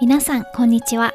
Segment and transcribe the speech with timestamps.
[0.00, 1.12] 皆さん、こんにちは。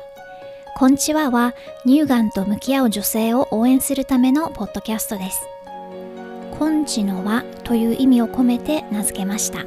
[0.75, 5.47] こんちはは乳がんと向き合う女性を応援するためのポッドキャストです。
[6.59, 9.59] こんちの輪という意味を込めて名付けました。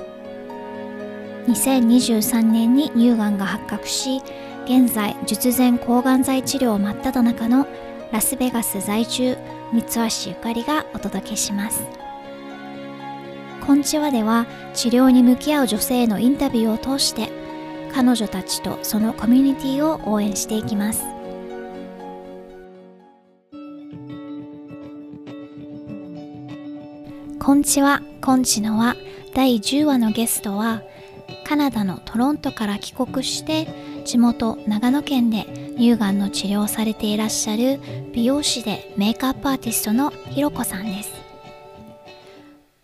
[1.50, 4.20] 2023年に乳がんが発覚し、
[4.66, 7.66] 現在術前抗がん剤治療真っ只中の
[8.12, 9.38] ラスベガス在住
[9.72, 11.86] 三橋ゆかりがお届けします。
[13.66, 14.44] こんちはでは
[14.74, 17.30] 治療に向き合う女性へのインタビューを通して
[17.96, 21.02] 彼女たちとそのコミュニティを応援していきます。
[27.38, 28.96] こんちは、こんちのは
[29.32, 30.82] 第10話のゲストは
[31.46, 33.66] カナダのトロントから帰国して
[34.04, 35.46] 地元長野県で
[35.78, 37.80] 乳がんの治療をされていらっしゃる
[38.12, 41.15] 美容師でメイクアップアーティストのひろこさんです。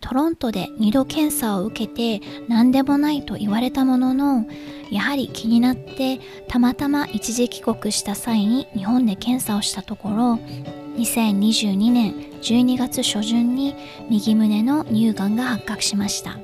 [0.03, 4.45] トロントで2度検査を受けて何でもないと言われたものの
[4.91, 10.39] やはり気になってたまたま一時帰国した際に日本で検査をしたところ
[10.97, 13.75] 2022年12月初旬に
[14.09, 16.37] 右胸の乳がんが発覚しました。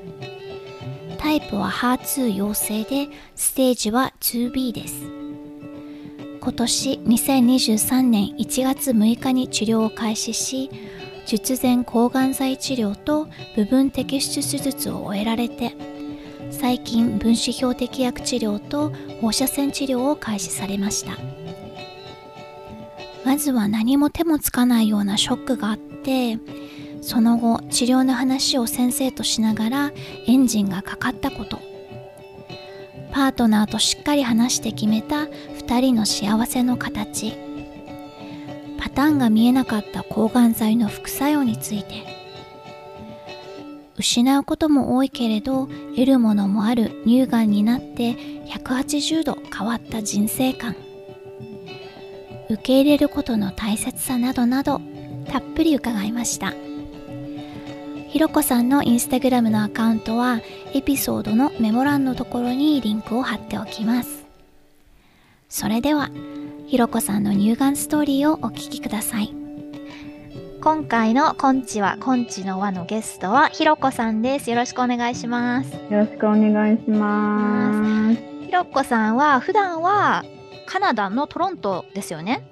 [1.17, 5.03] タイプは HER2 陽性でステージは 2B です。
[6.39, 10.71] 今年2023年1月6日に治療を開始し
[11.29, 15.75] 術前抗がん剤治療と部分摘出手術を終えられて
[16.49, 21.11] 最近分子標的薬治療と放射線治療を開始されました。
[23.23, 26.39] まずは何も手もつかないようなショックがあって
[27.01, 29.91] その後治療の話を先生としながら
[30.25, 31.59] エンジンがかかったこと。
[33.11, 37.48] パートナーとしっかり話して決めた2人の幸せの形。
[38.79, 42.17] パターンが見えなかった抗がん剤の副作用について。
[43.97, 48.13] 失うことも多いけれど得るものもある乳がんになって
[48.45, 50.75] 180度変わった人生観。
[52.49, 54.81] 受け入れることの大切さなどなど
[55.27, 56.53] たっぷり伺いました。
[58.07, 60.41] ひろこさんのインスタグラムのアカウントは
[60.73, 64.25] エピソードのメモ欄のところにリンクを貼っておきます。
[65.49, 66.09] それでは
[66.69, 69.33] ひろこさんの乳がんストーリーをお聞きください。
[70.61, 74.51] 今回のこんちはこんちの輪のゲストはひろこさんです。
[74.51, 75.73] よろしくお願いします。
[75.73, 78.45] よろしくお願いします。
[78.45, 80.23] ひろこさんは普段は
[80.67, 82.47] カナダのトロントですよね？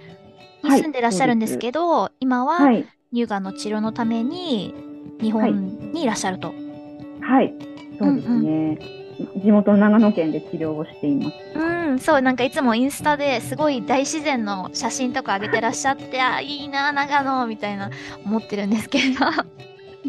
[0.63, 2.57] に住んでらっしゃるんですけど、はい、今は
[3.13, 4.73] 乳がんの治療のために
[5.21, 6.55] 日本にいらっしゃると。
[7.21, 7.53] はい、
[7.99, 8.33] そうですね。
[8.33, 9.06] うんうん
[9.37, 11.35] 地元長野県で治療をしています。
[11.55, 17.89] うん、そう、なんかいつもインスタですごい大自然の写真とか上げてらっしゃって、あ、いいな、長野みたいな
[18.25, 19.25] 思ってるんですけど。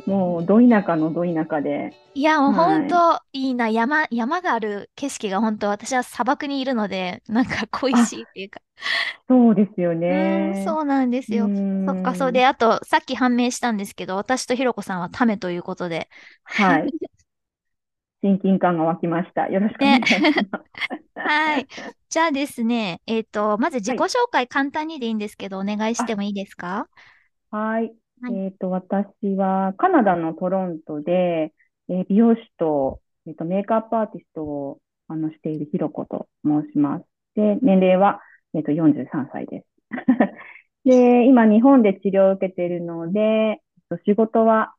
[0.06, 1.92] もう、ど田舎のど田舎で。
[2.14, 8.60] いや、もう本当、はい、いいな、山、山がある景色が本当、私は砂漠にいるので、なんか恋しいっていうか。
[9.28, 10.52] そうですよね。
[10.56, 11.48] うん、そうなんですよ。
[11.48, 16.08] そっか、そうで、あと、さっき判明したんですけど、私とひろこさんはためということで。
[16.44, 16.90] はい。
[18.22, 19.48] 親近感が湧きました。
[19.48, 20.34] よろしくお願いします。
[20.34, 20.48] ね、
[21.14, 21.66] はい。
[22.08, 26.88] じゃあですね、えっ、ー、と、まず自己紹介簡単にでいいんですけど、お願いしてもいいですか？
[27.50, 27.92] はい。
[28.20, 29.06] はい、えっ、ー、と、私
[29.36, 31.52] はカナダのトロントで、
[31.88, 37.04] えー、美容師と、えっ、と、メイクアップアーティストをあのしているひろこと申します。
[37.36, 38.20] で、年齢は、
[38.54, 39.66] えっ、と、43歳です。
[40.84, 43.60] で、今、日本で治療を受けているので、
[44.04, 44.74] 仕事は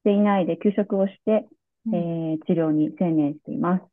[0.00, 1.46] していないで休職をして、
[1.86, 3.84] えー、治療に専念しています。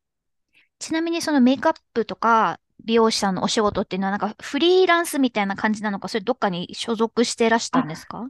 [0.78, 8.28] ちなみにそのメイクアップとか美容師さんのお仕事っていうのはなんかフリーランスみたいな感じなのか、それどっかに所属してらしたんですか？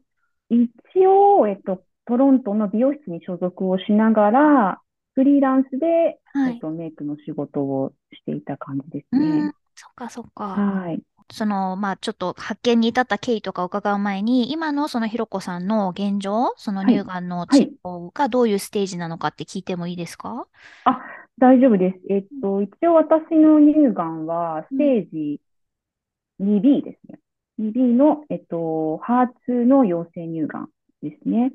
[0.50, 0.70] 一
[1.06, 4.80] 応、えっと、トロントの美容室に所属をしながら、
[5.14, 9.52] フリーランスで、はい、えっと、メイクの仕事をしていた感じですね。
[9.74, 10.44] そっかそっか。
[10.44, 11.00] はい。
[11.30, 20.46] その、まあ、ちょっと発見に至った経緯とか伺う前に、今のそのひろこさんの現状、その乳がんの治療がどういうステージなのかって聞いてもいいですか、
[20.84, 21.00] あ、
[21.38, 22.00] 大丈夫です。
[22.10, 25.40] えっと、一応私の乳がんはステージ
[26.40, 27.18] 2B ですね。
[27.58, 30.68] 2B の、えっと、HER2 の陽性乳がん
[31.02, 31.52] ですね。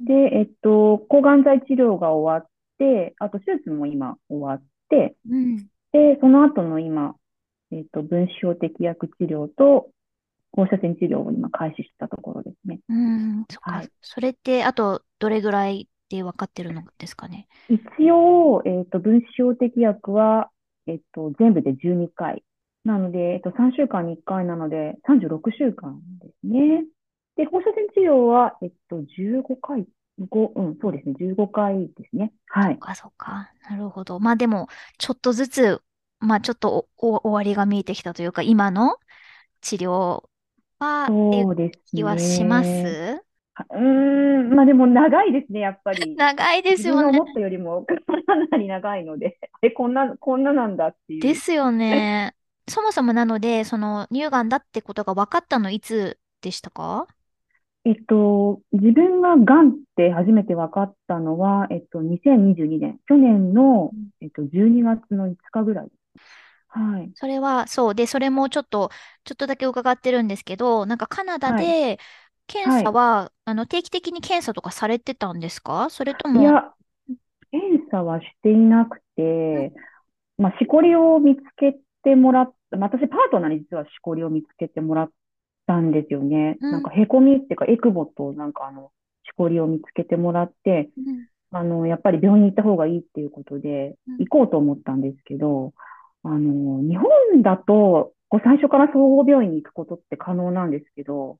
[0.00, 5.56] で、えっと、抗がん剤治療が終わって、あと手術も今終わって、うん、
[5.92, 7.14] で、その後の今、
[7.72, 9.88] えっ、ー、と、分子標的薬治療と
[10.52, 12.80] 放射線治療を今開始したところですね。
[12.88, 13.72] うん、そっか。
[13.72, 17.48] はい、それって、あと、どれぐらいで分かってるのですかね？
[17.70, 17.80] 一
[18.10, 20.50] 応、えっ、ー、と、分子標的薬は、
[20.86, 22.44] えっ、ー、と、全部で12回。
[22.84, 26.84] なので、えっと、3週間に1回なので、36週間ですね。
[27.36, 29.86] で、放射線治療は、えっと、15回、
[30.20, 32.32] 5、うん、そうですね、15回ですね。
[32.46, 32.74] はい。
[32.74, 33.50] そっか、そっか。
[33.70, 34.18] なるほど。
[34.20, 35.80] まあでも、ちょっとずつ
[36.22, 38.98] まあちょっと終わりが見えてきたというか、今の
[39.62, 40.28] 治療
[40.78, 42.64] は、っていうそうです気はしまね。
[42.64, 43.24] す？
[43.54, 46.16] はうーん、まあでも長いですね、やっぱり。
[46.16, 47.04] 長いです自分よね。
[47.18, 47.94] が思ったよりもか
[48.50, 51.22] なり長いので、え、こんな、こんななんだっていう。
[51.30, 52.34] ですよね。
[52.68, 57.06] そもそもなので、その乳がんだってことが分かったのいつでしたか？
[57.84, 66.01] えっと、自分ががんって初めて分かったのは、えっと、2022年、去年の、えっと、12月の5日ぐらいです。
[66.72, 67.12] はい。
[67.14, 67.94] それは、そう。
[67.94, 68.90] で、それもちょっと、
[69.24, 71.66] ちょっとだけ伺ってるんですけど、なんかカナダはい。
[71.66, 71.98] で
[72.46, 72.94] 検査はい。
[72.94, 75.90] は、あの、定期的に検査とかされてたんですか？
[75.90, 76.74] それとも、いや、
[77.50, 79.72] 検査はしていなくて、
[80.38, 85.10] まあ、しこりを見つけてもらった、まあ私、パートナーに実はしこりを見つけてもらっ
[85.66, 86.56] たんですよね。
[86.60, 88.90] うんなんか、へこみっていうか、エクボと、なんか、あの、
[89.24, 95.74] しこりを見つけてもらって、うんあの、やっぱり病院に行った方がいいっていうことで、うん行こうと思ったんですけど、
[96.24, 101.38] あの、日本だと、こう最初から総合病院に行くことって可能なんですけど、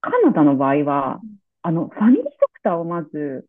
[0.00, 3.46] カナダの場合はうん、あの、ファミリードクターをまず、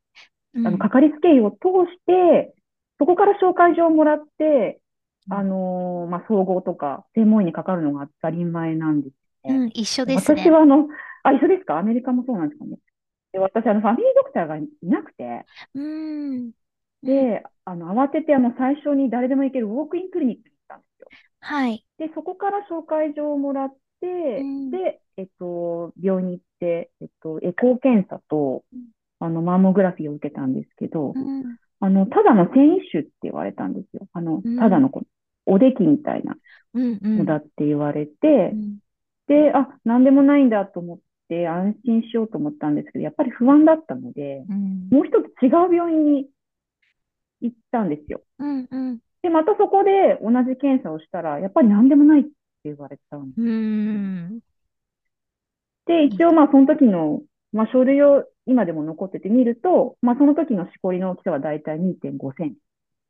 [0.54, 1.58] うんあの、かかりつけ医を通
[1.92, 2.54] して、
[3.00, 4.80] そこから紹介状をもらって、
[5.28, 9.14] うんあのーまあ、総合とか専門医にかかるのが当たり前なんです
[9.48, 9.56] ね。
[9.58, 10.42] うん、一緒ですね。
[10.42, 10.90] 私はあの、
[11.24, 11.78] あ、一緒ですか？
[11.78, 12.78] アメリカもそうなんですかね。
[13.32, 16.52] で、私、あの、ファミリードクターがいなくて、うん。
[17.02, 20.52] で、あの、慌てて、あの、最初に誰でも行けるウォークインクリニック。
[21.44, 21.86] はい。
[21.98, 28.80] で、そこから紹介状をもらって、うんで、えっと、病院に行って、えっと、エコー検査とうん、
[29.20, 31.58] あの、マンモグラフィーを受けたんですけど、うん。
[31.80, 34.08] あの、ただの繊維腫って言われたんですよ。
[34.14, 35.08] あのうん、ただのこう
[35.46, 36.38] おできみたいな。
[36.74, 38.78] のだって言われてう、ん
[39.28, 41.00] で、あ、なんでもないんだと思っ
[41.30, 44.90] て安心しようと思ったんですけど、やっぱり不安だったので、うん。
[44.92, 46.28] もう一つ違う病院に
[47.42, 48.22] 行ったんですよ。
[48.40, 48.68] うん。
[48.70, 49.00] うん。
[49.24, 52.30] で、またそこで同じ検査をしたら、やっぱりなんでもないって
[52.66, 53.42] 言われたんです。
[53.42, 54.40] うん。
[55.86, 57.22] で、一応まあその時の、
[57.52, 62.58] まあ書類を今でも残ってて見ると、まあその時のしこりの大きさはだいたい2.5センチ。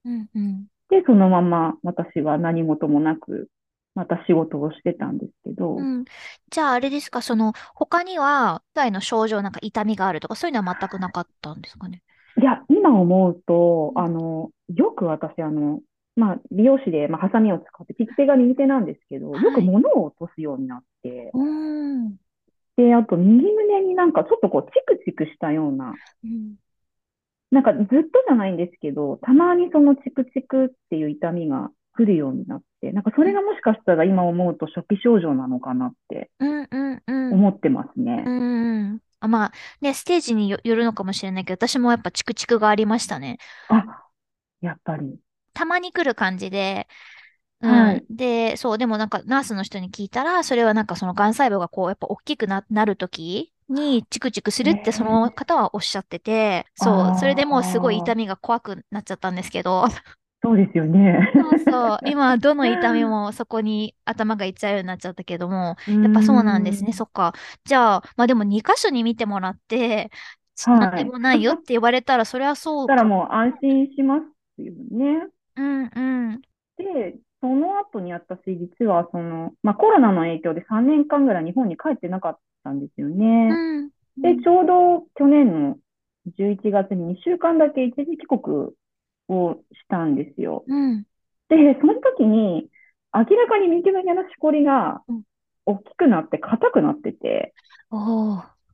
[0.06, 0.30] うん。
[0.36, 0.68] うん。
[0.89, 3.50] で、そのまま私は何事もなく、
[3.95, 6.06] また仕事をしてたんですけど、うん。
[6.50, 12.01] じゃあ、あれですか、その、他には、以外の症状、なんか痛みがあるとか、そういうのは全くなかったんですかね？
[12.39, 15.81] いや、今思うと、うんあの、よく私、あの、
[16.15, 22.15] まあ、美容師で、まあ、ハサミを使って、利き手が右手なんですけど、はいよく物を落とすようになって、うん。
[22.77, 25.94] で、あと、右胸になんかちょっとこう、チクチクしたような、
[26.24, 26.56] うん。
[27.51, 27.95] なんかずっと
[28.27, 36.68] じゃないんですけど、たまにそのチクチクっていう痛みが来るようになって、なんかそれがもしかしたら今思うと初期症状なのかなってうん。
[36.71, 37.04] うん。
[37.06, 37.33] うん。
[37.33, 38.24] 思ってますね。
[38.25, 39.00] うん。
[39.19, 39.51] あ、まあ、
[39.81, 43.38] ね、ステージによ、よるのかもしれないけど、私もやっぱチクチクがありましたね。
[43.69, 43.86] あ、
[44.62, 45.19] やっぱり。
[45.54, 46.88] たまに来る感じで、
[47.62, 47.94] うん。
[47.94, 59.86] はいで、そう、でもなんかナースの人に聞いたら、それはなんかその癌細胞がこう、やっぱ大きくな、なるときにチクチクするってその方はおっしゃってて、そう、あーそれでもうすごい痛みが怖くなっちゃったんですけど、
[60.44, 61.18] そうですよね。
[61.40, 66.94] そうそう、 今どの痛みもそこに頭がいっちゃうようになっちゃったけども、ややっぱそうなんですね。
[66.94, 67.34] そそっか。
[67.66, 70.12] じゃあ、まあでも2箇所に見てもらって、
[70.58, 73.06] はいなんでもないよって言われたら、それはそうしたらか。
[73.06, 75.28] もう安心しますよね。
[75.56, 76.42] うんうん。
[76.78, 83.50] で、その後に私、実はその、まあ、コロナの影響で3年間ぐらい日本に帰ってなかったんですよね。
[83.51, 83.89] うん。
[84.22, 85.77] で、ちょうど去年の
[86.38, 88.72] 11月に2週間だけ一時帰国
[89.30, 90.63] をしたんですよ。
[90.68, 91.04] うん。
[91.50, 92.70] で、その時に、
[93.13, 95.24] 明らかに右胸のしこりがうん
[95.66, 97.54] 大きくなって硬くなってて。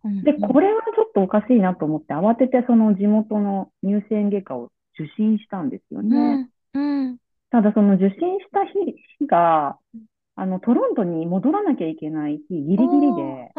[0.03, 6.49] うんで、うんこれはちょっとおかしいなと思って、慌ててその地元の乳腺外科を受診したんですよね。
[7.51, 9.77] ただその受診した日、日が、
[10.35, 13.51] あの、トロントに戻らなきゃいけない日、ギリギリで。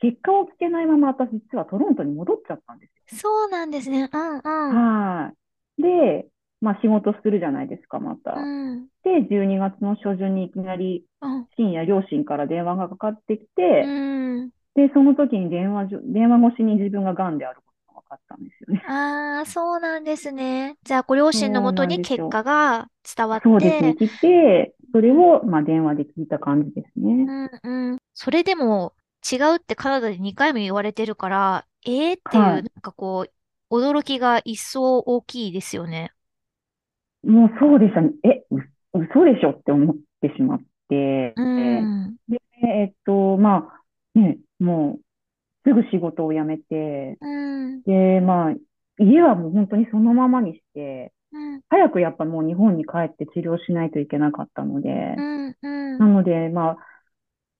[0.00, 3.20] 結果をつけないまま私実はトロントに戻っちゃったんですよ。
[3.20, 4.08] そうなんですね。
[4.12, 4.42] うんうん。
[4.42, 5.32] は
[5.78, 5.82] い。
[5.82, 6.28] で、
[6.60, 8.34] まあ仕事するじゃないですか、また。
[8.36, 8.88] うん。
[9.02, 11.48] で、12月の初旬にいきなりうん。
[11.56, 13.88] 深夜両親から電話がかかってきて、う
[14.44, 14.50] ん。
[14.76, 17.60] で、その時に電話電話越しに自分が癌である
[18.08, 18.82] かったんですよね。
[18.84, 20.78] ああ、そうなんですね。
[20.82, 27.26] じゃあ、ご両親のもとに結果が伝わっそうですね、て、来て、それを、まあ、電話で聞いた感じですね。
[27.26, 27.50] うん
[27.92, 27.98] うん。
[28.14, 28.94] それでも
[29.30, 33.26] 違うってカナダで2回も言われてるから、ええっていう、はいなんかこ
[33.70, 36.12] う、驚きが一層大きいですよね。
[37.22, 38.12] もうそうでしたね。
[38.24, 38.58] え、う、
[39.00, 42.18] 嘘でしょって思ってしまって、うん。
[42.28, 43.68] で、えっと、ま
[44.16, 45.02] あ、ね、もう、
[45.68, 47.82] すぐ仕事を辞めて、うん。
[47.82, 48.54] で、まあ、
[48.98, 51.60] 家はもう本当にそのままにして、うん。
[51.68, 55.98] 早くやっぱもう日本に帰って治療しないといけなかったので、うんうん。
[55.98, 56.76] なので、まあ、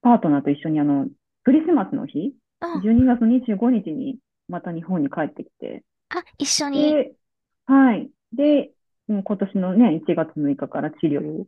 [0.01, 1.07] パートナーと一緒にあの、
[1.45, 6.93] クリスマスの日、うん12月25日にまた日本に帰ってきて、あ、一緒に。
[6.93, 7.13] で、
[7.67, 8.11] はい。
[8.33, 8.73] で、
[9.09, 11.47] 今年のね、1月6日から治療を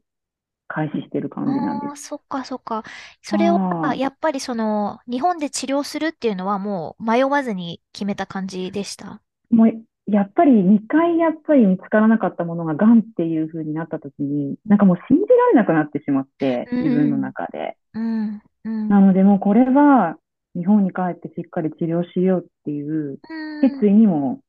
[0.72, 2.04] 開始してる感じなんああ、です。
[2.08, 2.84] そっかそっか。
[3.22, 9.20] それは、はいやっぱりその、日本で治療するっていうのはもう迷わずに決めた感じでした？
[9.50, 9.72] もう、
[10.06, 17.76] やっぱり2回やっぱり見つからなかったものが癌っていう風になった時に、なんかもう信じられなくなってしまって、うん自分の中で。
[17.94, 18.88] うん、うん。
[18.88, 20.16] なのでもうこれは
[20.54, 24.40] 日本に帰ってしっかり治療しようっていううん、決意にも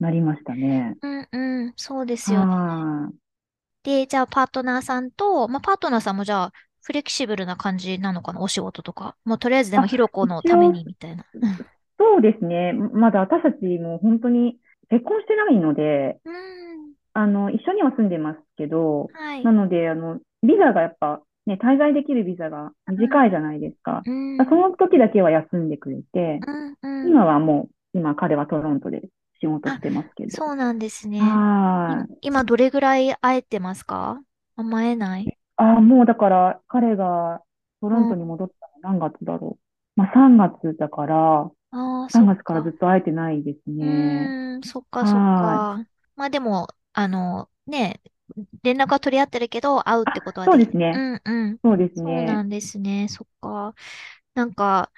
[0.00, 0.96] なりましたね。
[1.02, 2.46] うん、うん、そうですよね。
[2.54, 3.10] は
[3.86, 6.52] で、じゃあパートナーさんと、まあ、パートナーさんもじゃあ、
[6.82, 9.14] フレキシブルな感じなのかな、お仕事とか。
[9.24, 11.22] もうとりあえずでもあヒロコのためにみたいな。
[11.22, 11.26] い。
[11.96, 12.72] そうですね。
[12.72, 14.58] まだ私たちも本当に
[14.90, 16.34] 結婚してないので、うん、
[17.14, 19.52] あの、一緒には住んでますけど、はいな。
[19.52, 24.02] ので、あの、ビザがやっぱね、滞在できるビザが短いじゃないですか。
[24.04, 26.40] うん、その時だけは休んでくれて、
[26.82, 27.08] うん、うん。
[27.08, 29.02] 今はもう、今彼はトロントで
[29.40, 30.30] 仕事してますけど。
[30.30, 31.22] そうなんですね。
[31.24, 32.16] はい。
[32.20, 34.20] 今どれぐらい会えてますか？
[34.56, 35.38] あんま会えない？
[35.56, 37.42] ああ、もうだから、彼が
[37.80, 39.58] トロントに戻ったの何月だろ
[39.96, 40.00] う。
[40.00, 44.34] まあ3月だから、ああ、3月からずっと会えてないですうね。
[44.56, 45.86] ーん、そっかそっか。
[46.16, 48.00] まあでも、あの、ね、
[48.62, 51.02] 連絡は取り合ってるけど、会うってことはそうですね。
[51.02, 51.60] うんうん。
[51.64, 52.44] そうですそうなね。
[52.44, 53.08] んですね。
[53.08, 53.74] そっか。
[54.34, 54.92] なんか、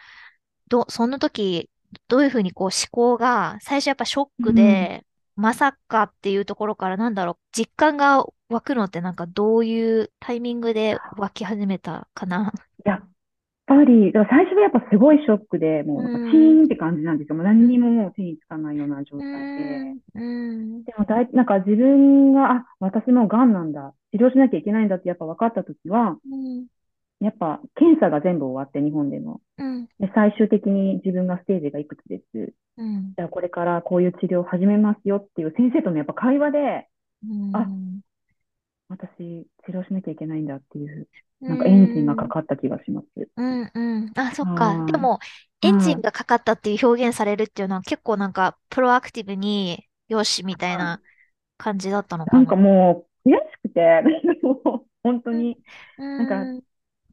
[0.68, 1.70] ど、その時、
[2.08, 5.04] どういうふうにこう思考が、最初やっぱショックで、
[5.36, 12.52] まさかっていうところからなんだろう、実感が湧くのってなんかどういうタイミングで湧き始めたかな？
[12.84, 13.08] やっ
[13.66, 17.34] ぱり、最初はやっぱすごいショックで、もうなんかチーンって感じなんですよ。
[17.34, 19.94] もう何にももう手につかないような状う態で。
[20.14, 23.94] うん、でもだい、なんか自分が、あ、私もう癌なんだ。
[24.12, 26.66] 治療しなきゃいけないんだってやっぱ分かったときは、うん、
[27.20, 29.40] やっぱ検査が全部終わって、日本での。
[29.58, 32.54] うん、で、最終的に自分がステージがいくつです。
[32.76, 36.88] うん、じゃあこれからこういう治療を始めますよっていう先生とのやっぱ会話で、
[37.28, 37.56] うん。
[37.56, 37.66] あ
[38.90, 41.08] 私治療しなきゃいけないんだっていう、
[41.40, 43.06] なんかエンジンがかかった気がします。
[43.36, 44.12] うんうん。
[44.16, 44.84] あ、そっはか。
[44.88, 45.18] いでも、
[45.62, 51.02] エンジンがかかったっていう表現されるっていうのは結構なんか、プロアクティブに、よし、みたいな
[51.58, 52.62] 感じだったのかなんかな。
[52.62, 54.02] もう悔しくて、
[54.42, 55.58] もう本当に、
[55.98, 56.44] うんか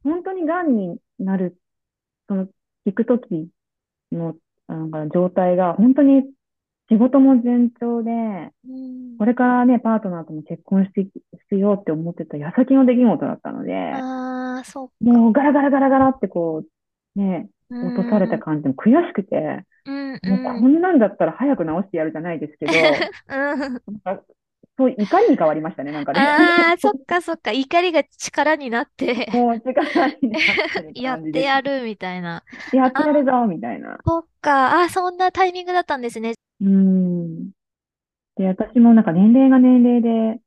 [0.06, 1.58] 本当に癌になる、
[2.28, 2.46] その、
[2.86, 3.48] 聞くとき
[4.12, 4.36] の、
[4.68, 6.22] なんか状態が、本当に
[6.88, 9.18] 仕事も順調で、うん。
[9.18, 16.62] これからね、パートナーとも結婚して、しようって思ってた矢先の出来事だったので、ああ、そうもうガラガラガラガラってこ
[17.16, 17.86] う、ね、うん。
[17.88, 22.72] 落とされた感じでも悔しくて、うんもうこんなんだったら早く直してやるじゃないですけど、
[23.28, 23.80] うん。
[24.04, 24.22] なんか
[24.78, 26.20] そう、怒りに変わりましたね、なんかね。
[26.20, 27.50] ああ、そっかそっか。
[27.50, 30.42] 怒りが力になって、もう力になっ
[30.72, 31.40] てるやって。
[31.40, 32.44] やるみたいな。
[32.72, 33.98] やってやるぞ、みたいな。
[34.06, 34.80] そっか。
[34.80, 36.34] ああ、そんなタイミングだったんですね。
[36.60, 37.50] うん。
[38.36, 40.40] で、私もなんか年齢が年齢で、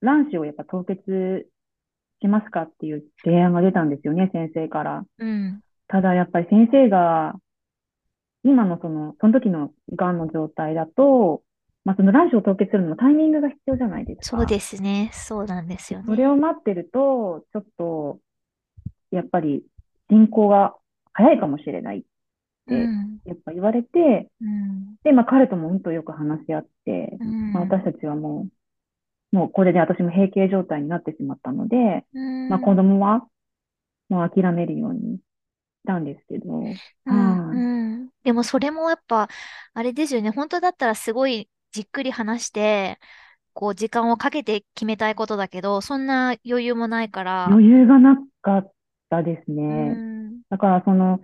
[0.00, 1.48] 卵子をやっぱ凍結
[2.20, 5.04] しますかっていう提案が出たんですよね、先生から。
[5.18, 5.60] うん。
[5.88, 7.34] ただやっぱり先生が、
[8.44, 11.42] 今のその、その時の癌の状態だと、
[11.86, 14.38] まあその卵子を凍結するのもタイミングが必要じゃないですか。
[14.38, 15.08] そうですね。
[15.12, 16.04] そうなんですよね。
[16.04, 18.18] それを待ってると、ちょっと、
[19.12, 19.62] やっぱり
[20.10, 20.74] 進行が
[21.12, 23.18] 早いかもしれないって、うん。
[23.24, 24.96] やっぱ言われて、うん。
[25.04, 28.48] で、まあ彼とも本当よく話し合って、うんまあ私たちはも
[29.32, 33.28] う、もうこれで私も閉経状態になってしまったので、うんまあ子供は
[34.08, 35.20] もう諦めるようにし
[35.86, 38.08] たんですけど、うんはいうん。
[38.24, 39.28] でもそれもやっぱ、
[39.72, 40.30] あれですよね。
[40.30, 42.98] 本当だったらすごいじっくり話して、
[43.54, 47.46] こう時間をかけて決めたいことだけど、そんな余裕もないから。
[47.46, 48.72] 余裕がなかっ
[49.10, 49.94] たですうね。
[49.94, 50.40] ん。
[50.50, 51.20] だからその、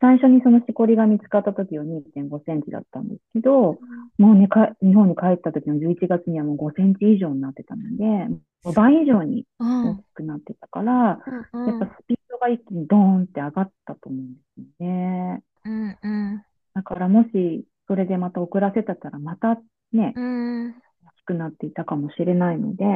[0.00, 3.78] 最初にそのしこりが見つかった時は2.5センチだったんですけど、
[4.18, 8.28] もうね、か、日本に帰った時の11月にはもう5センチ以上になってたので、
[8.74, 9.84] 倍以上にうん。
[9.90, 11.18] 大きくなってたから、
[11.52, 11.66] うん。
[11.66, 15.42] やっぱスピードが一気にドーンって上がったと思うんですよね。
[15.64, 15.98] うん。
[16.02, 16.44] うん。
[16.74, 19.58] だからもし、それでまた遅らせてたら、また
[19.92, 20.70] ね、うん。
[20.70, 20.72] 大
[21.18, 22.88] きくなっていたかもしれないので、う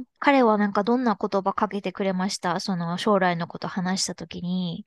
[0.00, 0.04] ん。
[0.18, 2.60] 彼はなんかどんな言葉かけてくれました？
[2.60, 4.84] その将来のこと話したときに。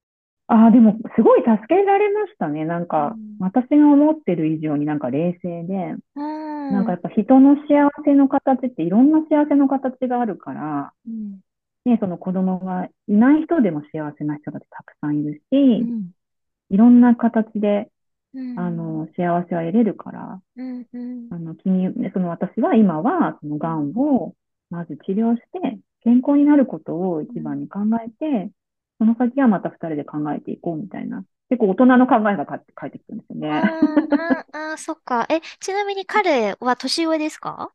[0.48, 2.66] ああ、でも、すごい助けられましたね。
[2.66, 6.72] なんかうん、私が思ってる以上になんか冷静で、うん。
[6.72, 11.40] なんかやっぱ人の幸せの形っていろんな幸せの形があるから、うん。
[11.86, 16.12] ね、その子供がいない人でも幸せな人だってたくさんいるうし、ん。
[16.70, 17.88] いろんな形でうん
[18.58, 19.16] あの、幸
[19.48, 24.36] せは得れるから、うんうんあの、君、その私は今は、その癌を、
[24.70, 28.52] まず治療して、健康になることを一番に考えて、
[29.00, 33.62] その先はまた二人で考えていこうみたいな、結構大人の考えがか返ってきたんですようんね。
[34.54, 35.26] うんうん、そっか。
[35.30, 37.74] え、ちなみに彼は年上ですか？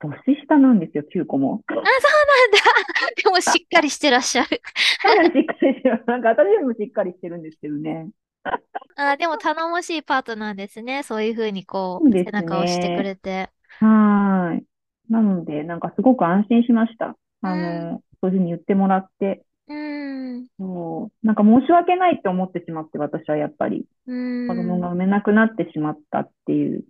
[0.00, 1.62] 年下なんですよ、9個も。
[1.68, 3.22] あ、そうなんだ。
[3.22, 4.48] でもしっかりしてらっしゃる。
[4.48, 6.04] しっかりしてる。
[6.06, 8.08] なんか私よりもしっかりしてるんですけどね。
[8.96, 11.02] あ、でも頼もしいパートナーですね。
[11.02, 13.50] そういうふうにこう、そうです背中を押してくれて。
[13.80, 14.66] はーい。
[15.10, 17.16] なので、なんかすごく安心しました。
[17.42, 20.50] あうの、そういうふうに言ってもらって、うん。
[20.58, 24.14] そう、なんか申し訳ないって思ってしまって、私はやっぱりうん。
[24.46, 26.84] 子供が産めなくなってしまったっていう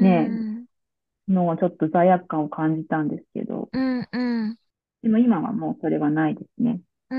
[0.00, 0.66] ねうん。
[1.28, 4.58] のはちょっと罪悪感を感じたんですけど、うんうん。
[5.02, 6.80] でも今はもうそれはないですね。
[7.10, 7.16] う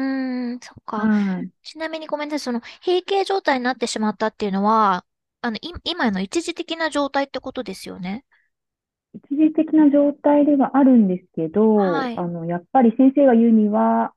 [0.55, 0.97] ん、そっか。
[0.99, 1.49] はい。
[1.63, 2.39] ちなみにごめんなさい。
[2.39, 5.05] その、閉経状態になってしまったっていうのは、
[5.41, 8.23] あの、い、今の一時的な状態ってことですよね？
[9.13, 14.13] 一時的な状態ではあるんですけど、はいあの、やっぱり先生が言うには、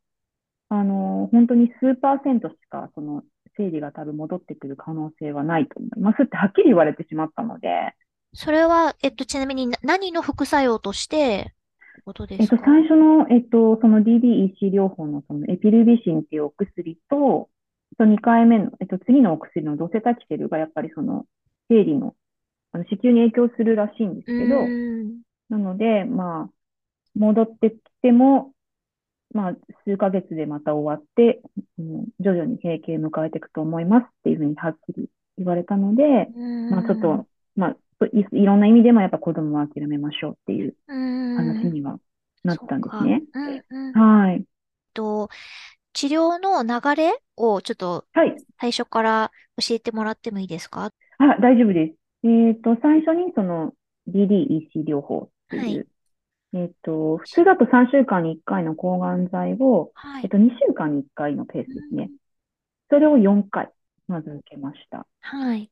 [0.68, 3.24] あの、本当に数パーセントしか、その、
[3.56, 7.68] 生理が多分戻ってくる可能性はないと思いますってはっきり言われてしまったので、
[8.34, 11.54] それは、えっと、ちなみにな何の副作用として
[12.02, 17.48] ことでえっと、すか最初の、えっと、その DDEC 療法のそのエピルビシンっていうお薬と、
[17.96, 21.26] と2回目の、えっと、次のお薬のドセタキセルがやっぱりその、
[21.68, 22.14] 生理の、
[22.72, 25.20] あの、子宮に影響するらしいんですけど、うん。
[25.48, 26.50] なので、まあ、
[27.14, 28.52] 戻ってきても、
[29.32, 31.42] まあ、数ヶ月でまた終わって、
[31.78, 36.28] うん、徐々に閉経迎えていくと思いますっていうふうにはっきり言われたので、
[36.70, 37.76] まあ、ちょっと、まあ、
[38.12, 41.98] い、いろんな意味でもやっぱ子供は諦めましょうっていううん、話には
[42.44, 43.22] なったんですね。
[43.32, 43.92] そっかうんうん。
[43.92, 44.44] はい。
[44.92, 45.28] と、
[45.92, 48.36] 治療の流れをちょっとはい。
[48.60, 49.30] 最初から
[49.68, 50.90] 教えてもらってもいいですか？
[51.18, 52.26] あ、大丈夫です。
[52.26, 53.72] えっと、最初にその
[54.08, 55.86] DDEC 療法っていう、
[56.54, 60.24] えっと、普通だと3週間に1回の抗がん剤を、はい。
[60.24, 62.10] えっと、2週間に1回のペースですね。
[62.90, 63.70] それを4回、
[64.08, 65.06] まず受けました。
[65.20, 65.70] はい。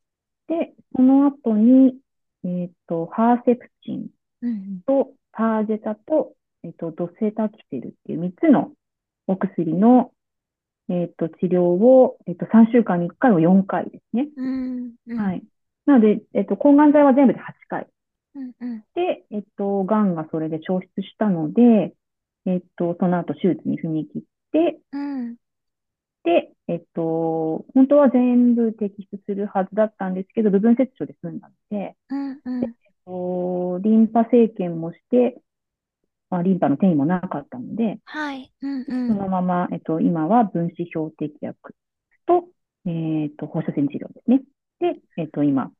[0.48, 1.96] で、その後に、
[2.44, 4.08] えっと、ハーセプチン
[4.42, 8.72] うんとターゼタと、えっと、ドセタキセルっていう3つの
[9.26, 10.12] お薬の、
[10.88, 14.28] えっと、治療を、えっと、3週間に1回を4回ですね。
[14.36, 14.94] うん。
[15.06, 15.18] うん。。
[15.18, 15.44] はいい。
[15.86, 17.88] なので、えっと、抗がん剤は全部で8回。
[18.34, 18.84] うんうん。
[18.94, 21.94] で、えっと、がんがそれで消失したので、
[22.46, 25.36] えっと、その後手術に踏み切って、うん。
[26.24, 32.74] で、えっと、本当は全部摘出するはずだったんですけど、部分切除で済んだので、うんうん。
[33.06, 35.40] おリンパ生検もして、
[36.30, 38.52] まあ、リンパの転移もなかったので、はい。
[38.60, 39.14] うんうそん。
[39.14, 41.74] のまま、えっと、今は分子標的薬
[42.26, 42.48] と、
[42.86, 44.42] えっと、放射線治療ですね。
[44.80, 45.70] で、えっと、今、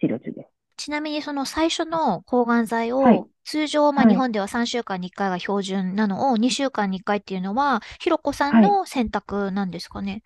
[0.00, 0.53] 治療中です。
[0.76, 10.22] ちなみにその最初の抗がん剤はいを、通常、まあはい日本では3週間に1回が標準なのを2週間に1回っていうのは、ひろこさんの選択なんですかね？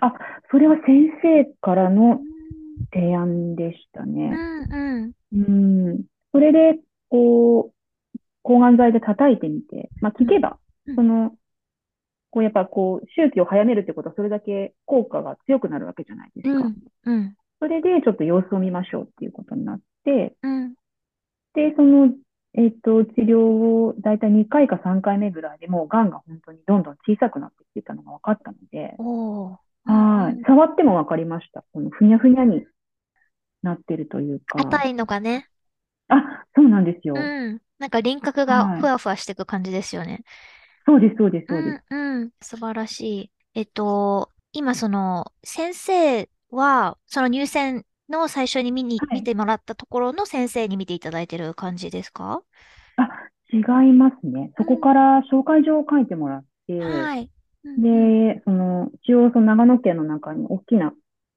[0.00, 0.12] あ、
[0.50, 2.20] それは先生からうのん
[2.92, 4.30] 提案でしたうね。
[4.30, 5.12] んうん。
[5.32, 5.36] う
[5.94, 6.04] ん。
[6.32, 7.74] それで、こう、
[8.42, 11.30] 抗がん剤で叩いてみて、まあ、聞けばうん、その、
[12.30, 16.58] こう、やっぱこう、周期を早めるってことは、それだけ効果が強くなるわけじゃないですか。
[16.60, 16.76] うん。
[17.04, 17.36] うん。
[17.60, 19.84] それで、ちょっと様子を見ましょうっていうことになって、
[20.42, 20.74] うん。
[21.54, 22.12] で、その、
[22.54, 28.94] えっと、治療をだいたい2回か3回目ぐらいでもう、がんが本当にどんどん小さくなってきてたのが分かったので。
[29.84, 30.42] はい。
[30.46, 31.64] 触っても分かりました。
[31.72, 32.66] このふにゃふにゃに
[33.62, 34.58] なってるというか。
[34.58, 35.48] 硬いのがね。
[36.08, 37.14] あ、そうなんですよ。
[37.14, 37.60] うん。
[37.78, 40.22] なんか輪郭がはいふわふわしていく感じですよね。
[40.86, 41.94] そうです、そうです、うそうです。
[41.94, 42.30] ん、うん。
[42.42, 43.30] 素晴らしい。
[43.54, 49.20] えっと、今その、先生は、その入選の最初に見に、はい。
[49.20, 52.42] 見てもらったところの先生に見ていただいてる感じですか？
[52.96, 53.08] あ、
[53.52, 54.52] 違いますね。
[54.58, 57.30] そこから紹介状を書いてもらって、はい。
[57.64, 58.34] うんうん。
[58.34, 60.92] で、その、一応その長野県の中に大きな、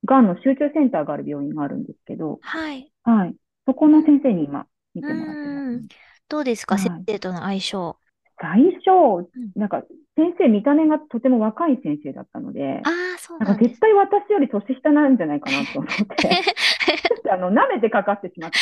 [0.05, 2.91] がんの集中センターがある病院があるんですけど、はい。
[3.03, 3.35] はい。
[3.65, 5.87] そこの先生に今、見てもらってますうんね。
[6.29, 6.83] どうですか、はい。
[6.83, 7.97] 先生との相性。
[8.41, 9.59] 最初、ん。
[9.59, 9.83] なんか、
[10.15, 15.95] 先生、見た目がとても若い先生だったので、ああ、そうなんか絶対私より年下なんじゃないかなと思って、
[17.31, 18.59] あの、舐めてかかってしまった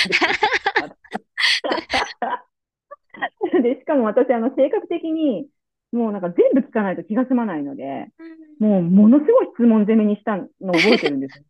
[3.60, 5.48] んでしかも私、あの、性格的に、
[5.92, 8.12] もうなんか全部聞かないと気が済まないので、
[8.60, 8.68] うん。
[8.68, 11.44] もうものすごい質問攻めにしたのを覚えてるんです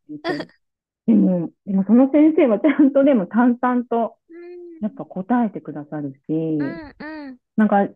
[1.05, 4.15] でも、でもその先生はちゃんとでも淡々と
[4.81, 7.37] やっぱ答えてくださるし、うんうん。
[7.57, 7.89] なんか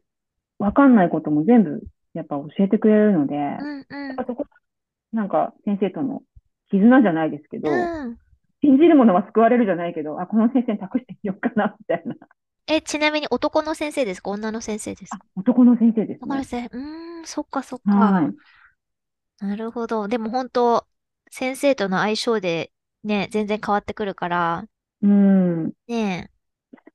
[0.60, 4.12] わかんないことも全部やっぱ教えてくれるので、やうんうん。
[4.12, 4.46] っぱそこ、
[5.16, 6.24] なんか先生との
[6.72, 8.20] 絆じゃないですけど、うん
[8.64, 12.16] 信じるものは救われるじゃないけど、あ、この先生に託してみようかな、みたいな。
[12.68, 14.30] え、ちなみに男の先生ですか？
[14.32, 16.28] 女の先生ですあ、か男の先生ですね。
[16.28, 16.78] 男の先生。
[16.78, 17.98] うーん、そっかそっか。
[17.98, 18.36] はい。
[19.40, 20.08] なるほど。
[20.08, 20.88] でも本当、
[21.32, 22.72] 先生との相性で
[23.04, 24.68] ね、全然変わってくるから、
[25.02, 25.74] うん。
[25.88, 26.30] ね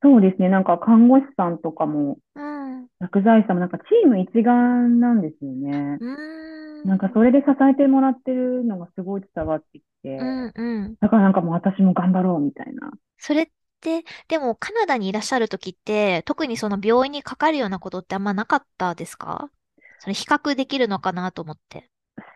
[0.03, 0.49] そうですね。
[0.49, 2.41] なんか看護師さんとかも、え。
[2.41, 2.85] うん。
[2.85, 6.01] う薬剤師さんもなんかチーム一丸なんですよね。
[6.01, 6.70] ーん。
[6.85, 10.95] なんかそれで支えてもらってるのがすごい伝わってきて、うんうん。
[11.01, 12.91] だからなんかもう私も頑張ろうみたいな。
[13.19, 13.49] それっ
[13.81, 19.51] て、でもカナダにいらっしゃる時って、特にその病院にかかるようなことってあんまなかったですか？
[19.99, 21.91] それ比較できるのかなと思って。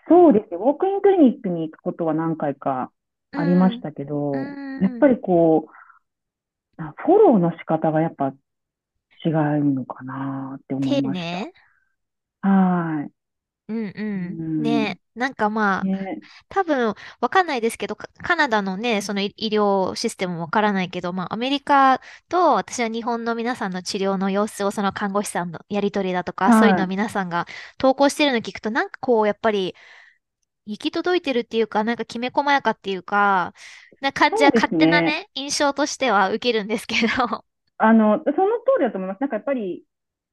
[0.08, 0.58] そうですね。
[0.58, 2.90] ウォークインクリニックに行くことは何回か
[3.32, 8.34] ありましたけど、うんやっぱりこう、あフォローの仕方がやっぱ
[9.24, 11.52] 違うのかなって思丁いまし寧？
[12.42, 12.48] た。
[12.48, 13.08] は
[13.68, 13.92] うんう。
[13.96, 16.20] うんんねえ、なんかまあい。、ね。
[16.48, 27.46] 多分わかんないですけど、カカナダのね、その医医療システムもわからないけど、まあアメリカと私は日本の皆さんの治療の様子をその看護師さんのやりとりだとか、はいそういうのを皆さんが
[27.78, 29.74] 投稿してるのを聞くと、なんかこう、やっぱり、
[30.66, 33.52] 行き届いてるっていうか、なんかきめ細やかっていうか、
[34.00, 37.44] な感じはそうです勝手なねね、印象としては受けるんですけど。
[37.76, 38.34] あの、その通
[38.78, 39.20] りだと思います。
[39.20, 39.84] なんかやっぱり、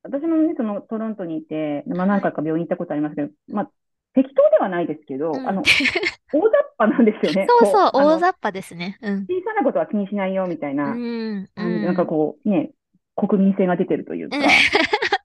[0.03, 3.71] 私もね、そのトロントにいて、まあ何回か病院行ったことありますけど、まあ
[4.13, 7.47] 適当ではないですけど、うんあの、大雑把なんですよね。
[7.61, 8.97] そうそう、大雑把ですね。
[9.01, 9.25] うん。
[9.25, 11.85] 小さなことは気にしないよみたいな、うん、うん。
[11.85, 12.71] なんかこう、ね、
[13.15, 14.37] 国民性が出てるというか。
[14.37, 14.43] う ん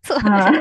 [0.07, 0.53] そうはい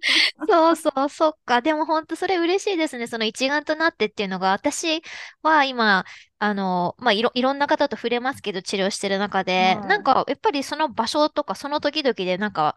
[0.48, 1.60] そうそう、そっか。
[1.60, 3.06] でも本当それ嬉しいですね。
[3.06, 5.02] その一丸となってっていうのが、私
[5.42, 6.04] は今、
[6.38, 12.76] あの、まあ、いろ、いろんな方と触れますけど、治療してる中で、はいなんか、やっぱりその場所とか、その時々で、なんか、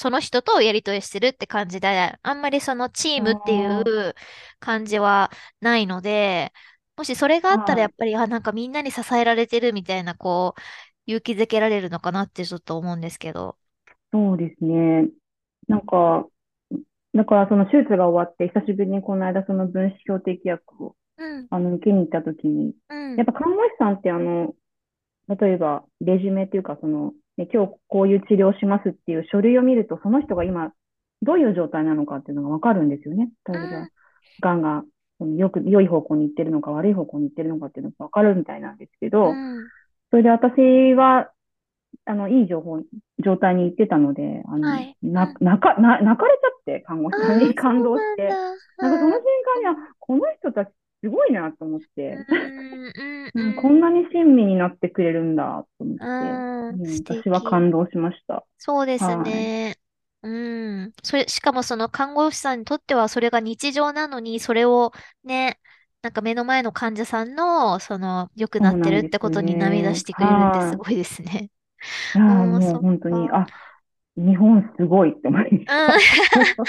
[0.00, 4.14] その人とやりとりしてるって感じで、あんまりそのチームっていう
[4.58, 6.54] 感じはないので、
[6.96, 10.60] もしそれがあったはいら、やっぱり、あ、なんかみんなに支えられてるみたいな、こう、
[11.04, 13.58] 勇気づけられるのかなってちょっと思うんですけど。
[14.10, 15.10] そうですね。
[15.68, 16.26] なんか、
[17.14, 23.26] だからその手術が終わって、久しぶりにこの間その分子標的薬をうん、あの受けに行った時に、うんやっ。
[23.26, 24.54] ぱ看護師さんってあの、
[25.28, 30.72] 例えばレジュメっていうかその、ね、今日こういう治療をしますっていう書類を見ると、その人が今
[31.22, 33.30] どういう状態なのかっていうのがわかるんですよね。
[33.48, 33.90] 例えばうん、
[34.40, 34.84] がんが
[35.38, 39.66] よく、良い方向に行ってるのか悪い方向に行ってるのかっていうのがわかるみたいなんですけど、うん。
[40.10, 41.30] それで私は、
[42.04, 42.80] あの、いい情報、
[43.24, 44.96] 状態に行ってたので、あの、はい。
[45.02, 48.28] な、泣か、な、泣かれちゃって、看護師さんに感動して、
[48.78, 49.22] なんかその瞬
[49.64, 50.68] 間に、あ、この人たち
[51.02, 52.18] すごいなと思って、
[53.34, 56.60] うんこんなに親身になってくれるんだと思って、うん
[57.04, 58.44] 私は感動しました。
[58.58, 59.76] そうですね。
[60.22, 60.92] うん。
[61.02, 64.92] それ、しかもその看護師さんにとってはそれが日常なのに、それを
[65.24, 65.58] ね、
[66.02, 71.50] なんか目の前の患者さんの、その、良くなってるってことに涙してくれるってはいすごいですね。
[72.14, 73.46] もそうっ本当に、かあ、
[74.16, 76.00] 日本すごいって思いましうん。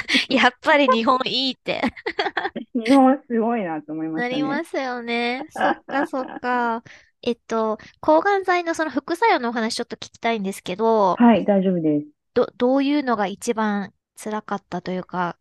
[0.30, 1.82] やっぱり日本いいって
[2.16, 2.62] た。
[2.74, 4.38] 日本すごいなと思いまなしたね。
[4.38, 5.46] りますよね。
[5.50, 6.84] そっかそっか。
[7.24, 12.08] えっと、抗がん剤のその副作用のお話ちょっと聞きたいんですけど、はい、大丈夫です。
[12.34, 15.38] ど、どういうのが一番辛かったというか、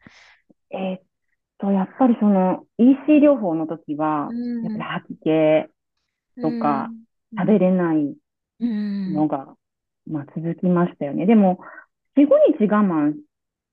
[0.70, 1.02] えーっ
[1.58, 5.30] と、やっぱりその EC 療法の時は、うんやっぱり吐き気、
[6.40, 7.06] とかうん
[7.38, 8.16] 食べれない
[8.60, 9.56] うんのが、
[10.06, 11.26] まあ、続きましたよね。
[11.26, 11.60] でも、
[12.26, 12.28] 4、
[12.58, 13.14] 5日我慢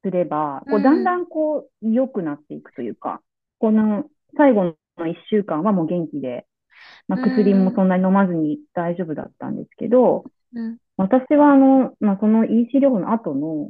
[0.03, 3.21] すれば、こううんだんだんこう、良くなっていくというか、
[3.59, 4.05] この
[4.37, 4.75] 最後の
[5.07, 6.45] 1週間はもう元気で、
[7.07, 13.69] まあ、薬もそんなに飲まずに大丈夫だったんですけど、うん私はあの、まあ、その EC 療法の後の、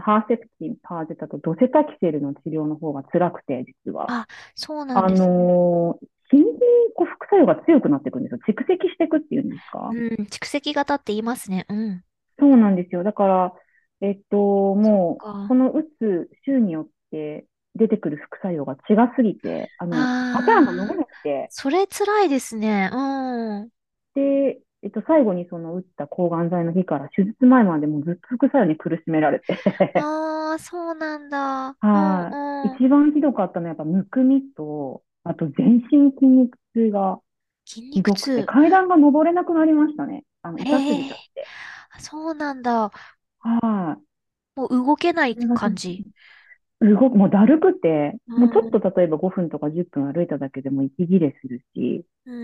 [0.00, 4.06] ハーセプチン、パーゼタとドセタキセルの治療の方が辛くて、実は。
[4.10, 5.28] あそうなんあですね。
[5.28, 6.54] のー、日に日に
[6.94, 8.38] こう副作用が強くなっていくんですよ。
[8.48, 9.90] 蓄積していくっていうんですか？
[9.92, 9.98] うん、
[10.30, 11.66] 蓄積型って言いますね。
[11.68, 12.02] うん。
[12.38, 13.02] そうなんですよ。
[13.02, 13.52] だから、
[14.02, 22.90] えっと、もう、この打つ週によって出てくる副作用が違すぎて、あの、あーパターンが飲めなくて、それ辛いですね。
[22.92, 23.70] うん。
[24.14, 29.58] で、えっと、最後にその打った抗がん剤の日から手術前までもうずっと副作用に苦しめられて、
[29.94, 31.38] ああ、そうなんだ。
[31.38, 32.84] はいうんうん。
[32.84, 37.20] 一番ひどかったのはやっぱむくみと、あと全身筋肉痛が
[37.64, 38.46] 筋ひどくて、肉痛。
[38.46, 40.24] 階段が登れなくなりましたね。
[40.42, 41.50] あの、痛すぎちゃって。
[42.00, 42.90] そうなんだ。
[43.42, 43.58] は
[43.98, 44.02] い。
[44.56, 46.06] もう動けない感じ？
[46.80, 52.34] 動く、もうだるくて、うんもうちょっと例えば5分とか10分歩いただけでも息切れするし、うー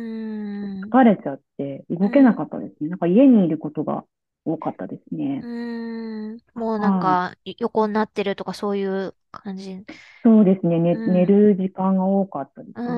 [0.90, 0.92] ん。
[0.92, 2.90] 疲れちゃって動けなかったですね。
[2.90, 4.04] なんか家にいることが
[4.44, 5.46] 多かったですうね。
[5.46, 6.42] ーん。
[6.54, 7.28] もうなんはい。
[7.34, 9.84] か、い横になってるとかそういう感じ？
[10.24, 10.78] そうですね。
[10.80, 11.26] 寝、寝うん。
[11.26, 12.90] る時間が多かったでうす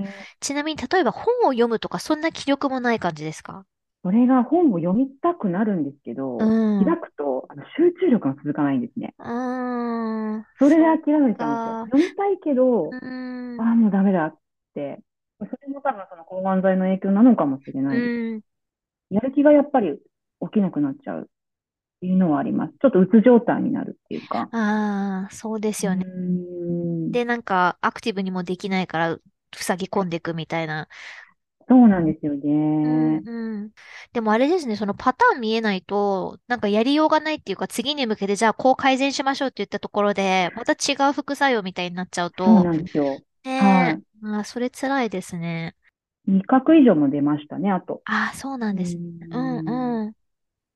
[0.00, 0.02] ん。
[0.02, 0.26] ね。
[0.40, 3.66] ちなみに、例えば本を読むとか、そんな気力もない感じですか？
[4.06, 6.86] それが本を読みたくなるんですけうど、ん。
[6.86, 9.14] う開くとあの集中力が続かないんですね。
[9.18, 10.46] ーん。
[10.58, 11.76] それで諦めちゃうんですよ。
[11.78, 11.88] か。
[11.90, 12.96] 読みたいけど、う
[13.56, 13.76] ああ、ん。
[13.76, 14.38] もうダメだっ
[14.74, 15.02] て。
[15.40, 18.14] それも多分その抗がん剤の影響なのかもしれうないです。
[18.36, 18.42] ん。
[19.10, 19.98] やる気がやっぱり
[20.42, 21.24] 起きなくなっちゃうっ
[22.00, 22.74] ていうのはあります。
[22.80, 24.52] ちょっとうつ状態になるっていうか。
[24.52, 26.04] ああ、そうでうすよね。
[27.08, 29.18] で、なんか、アクティブにもできないから、
[29.54, 30.88] 塞ぎ込んでいくみたいな。
[31.68, 32.34] そうなんですよ
[32.82, 33.24] うんね。
[33.24, 33.72] うん。
[34.12, 43.22] でもあれですね、そのパターン見えないと、なんかやりようがないっていうか、次に向けてじゃあこう改善しましょうって言ったところで、また違う副作用みたいになっちゃうそうと、なんですよ。
[43.44, 44.02] ねえ、はい。
[44.20, 45.76] まあ、それ辛いですね。
[46.26, 48.02] 味覚異常も出ましたね、あと。
[48.04, 49.26] ああ、そうなんですね。
[49.30, 50.06] うんん。
[50.06, 50.16] うん。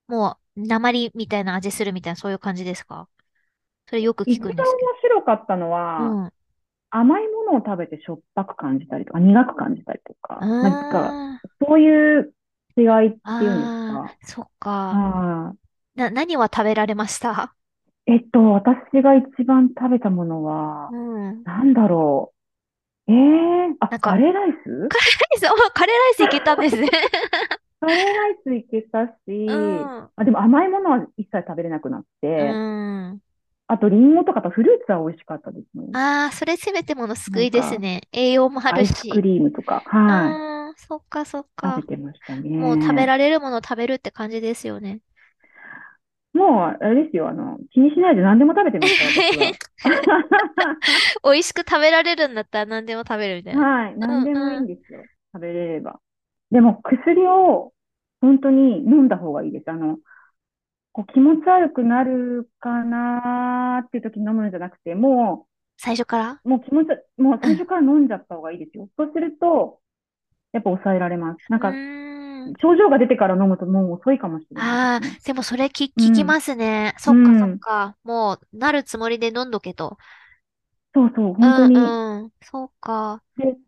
[0.08, 3.08] もう、鉛みたいな味するみたいな、そういう感じですか？
[3.88, 6.04] それよく聞くんですけ白かったのど。
[6.04, 6.32] は、うん。
[6.90, 12.34] 甘いものを食べてしょっぱく感じたりとか、苦く感じたりとか、なんか、あそういう
[12.76, 14.16] 違いっていうんですか？
[14.22, 14.70] あ、そっか。
[14.70, 17.54] はいな、何は食べられました？
[18.06, 21.44] えっと、私が一番食べたものは、うん。
[21.44, 22.32] なんだろ
[23.08, 23.12] う。
[23.12, 24.88] ええあ、なんか、カレーライス？
[25.74, 26.22] カレーライス？
[26.24, 26.88] いけたんですね。
[27.80, 29.06] カレーライスいけた
[29.46, 29.52] う
[29.86, 30.10] し、ん。
[30.16, 32.04] あ、でも甘いものは一切食べれなくなっ
[32.36, 32.60] うて、
[33.12, 33.20] ん。
[33.72, 35.86] あとリンゴとかとフルーツは美味しかったですね。
[35.92, 38.02] ああ、それせめてもの救いですか、ね。
[38.12, 39.22] 栄養もあアイスクるし。
[39.22, 41.84] リームとか、はい、ああ、そっかそっ食べか。
[41.84, 43.08] てましたもう食べね。
[43.08, 45.02] られるもの食べるって感じですよね。
[46.32, 49.58] もう、あれですよ、あの、気にしないで何でも食べてました、私は。
[51.24, 53.62] 美味しく食べられるんだったら何でも食べるみたいな。
[53.62, 54.64] はい、うん何でもいいうん。
[54.64, 55.08] んですよ。
[55.32, 56.00] 食べれれば。
[56.50, 57.72] でも、薬を
[58.20, 59.70] 本当に飲んだ方がいいです。
[59.70, 59.98] あの、
[60.92, 65.46] こう気持ち悪くなるかなーっていう時に飲むんじゃなくて、も
[65.78, 66.44] 最初から？
[66.44, 66.88] う、もう気持ち、
[67.20, 67.50] もううん。
[67.50, 68.88] 最初から飲んじゃった方がいいですよ。
[68.96, 69.80] そうすると、
[70.52, 71.40] やっぱ抑えられます。
[71.48, 72.56] なうんか、ーん。
[72.62, 75.20] 症状が出てから飲むともう遅いかもしれないああ、ですね。
[75.24, 76.94] でもそれ聞、うん、聞きますね。
[77.06, 77.60] うそっかそっん。
[77.60, 77.96] か。
[78.02, 79.96] もう、なるつもりで飲んどけと。
[80.94, 81.98] そうそう、うん本当に。
[82.22, 82.32] うん。
[82.42, 83.22] そうか。
[83.36, 83.58] で、効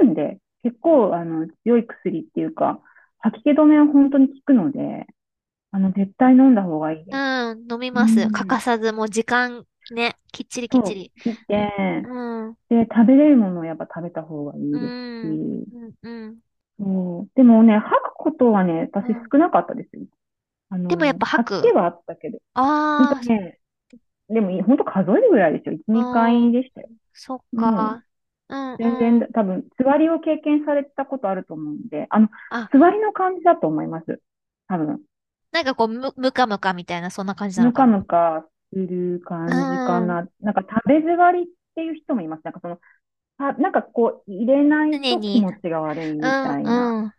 [0.00, 2.80] くんで、結構、あの、強い薬っていうか、
[3.18, 5.06] 吐き気止めは本当に効くので、
[5.72, 7.20] あの、絶対飲んだ方がいいです。
[7.20, 8.28] うん、飲みうます。
[8.30, 8.60] 欠かん。
[8.60, 11.12] さず、もう時間ね、きっちりきっちそう、り。
[11.22, 14.94] 切って、うん、で、食べれるものをやっぱ食べた方がいいうです
[15.28, 16.42] ん、し、うん、うん、
[16.78, 17.30] そう。
[17.34, 19.32] でもね、吐くことはね、私うん。
[19.32, 20.02] 少なかったですよ。
[20.70, 21.54] あの、でもやっぱ吐く。
[21.56, 22.38] 吐き気はあったけど、
[22.98, 23.60] 本あ当ね、
[24.30, 25.74] でも、本当数えるぐらいですよ。
[25.74, 26.90] 1、2あ、うん、回でしたよ。
[27.12, 28.04] そっか。
[28.48, 29.20] うん、全うん。
[29.20, 34.22] 然、多分、座りを経験されたことあると思うんで、あの、あ、座りの感じだと思います。
[34.68, 35.04] 多分。
[35.52, 37.98] なんかこう、む、むかむかみたいな、そんな感じなのぬかかな。
[37.98, 40.28] ぬかする感うじかん、な。
[40.40, 42.42] なんか食べ座りっていう人もいます。
[42.44, 42.80] なんかその、
[43.38, 45.32] あ、なんかこう、入れないとに。
[45.32, 47.14] 持ちが悪いみうん、たいなうん。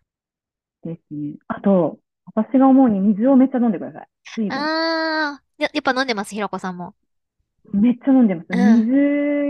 [0.84, 1.38] ですね。
[1.48, 2.00] あと、
[2.36, 4.08] 私が思うに水をめっちゃ飲んでください。
[4.36, 4.70] 水分。
[4.88, 6.96] ああ、や、やっぱ飲んでます、ひろこさんも。
[7.74, 8.48] めっちゃ飲んでます。
[8.52, 8.92] うん、水、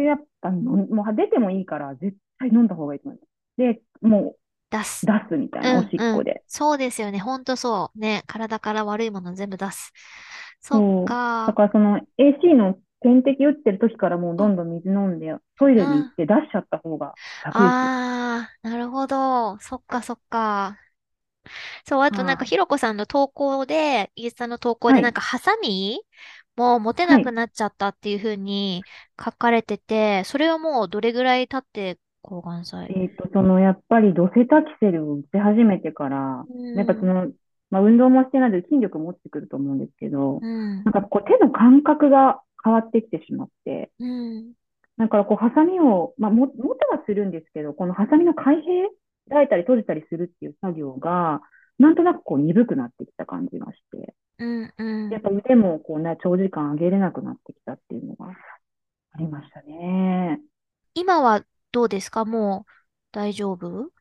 [0.05, 3.29] やっぱ飲ん、もう出てもいいから、絶対飲んだ方がいいと思います。
[3.57, 4.39] で、もう
[4.77, 5.03] 出す。
[5.03, 5.87] 出すみたいな、おうん、うん。
[5.89, 6.43] しっこで。
[6.47, 7.19] そうですよね。
[7.19, 7.99] ほんとそう。
[7.99, 9.93] ね、体から悪いもの全部出す。
[10.61, 11.45] そっそう。
[11.45, 11.53] だか。
[11.53, 16.13] からその AC の点滴打ってる時からもううん、どんどん水飲んで、トイレに行っうん。
[16.15, 17.91] て出しちゃった方が楽ですよ。
[17.91, 19.57] ああ、なるほど。
[19.59, 20.79] そっかそっか。
[21.85, 22.45] そう、あとなんかはい。
[22.45, 25.01] ひろこさんの投稿で、インスタの投稿はい。
[25.01, 26.01] でなんかハサミ
[26.55, 27.17] もう持ては。
[27.17, 28.85] ないくなっちゃったっていう風に
[29.23, 37.31] 書かれてて、それはもうどれぐらい経って抗がん剤えっと、その、やっぱりドセタキセルを打ち始めてから、うやっぱそん、の、
[37.69, 44.53] まあ、運動もしてないので筋力も落ちてくると思うんですけど、うん、なんかこう手の感覚が変わってきてしまって、うん、
[44.97, 48.89] だからこう、ハサミを、まあ、も、持てはするんですけど、このハサミの開閉、
[49.29, 51.41] 開いたり閉じたりするっていう作業が、
[51.79, 55.09] なんとなくこう鈍くなってきた感じがして、うん、うん。
[55.09, 60.39] やっぱ腕もこうね、長時間上げれなくなってきたっていうのがありましたね。
[60.93, 62.25] 今はどうですか？
[62.25, 62.71] もう
[63.13, 63.91] 大丈夫？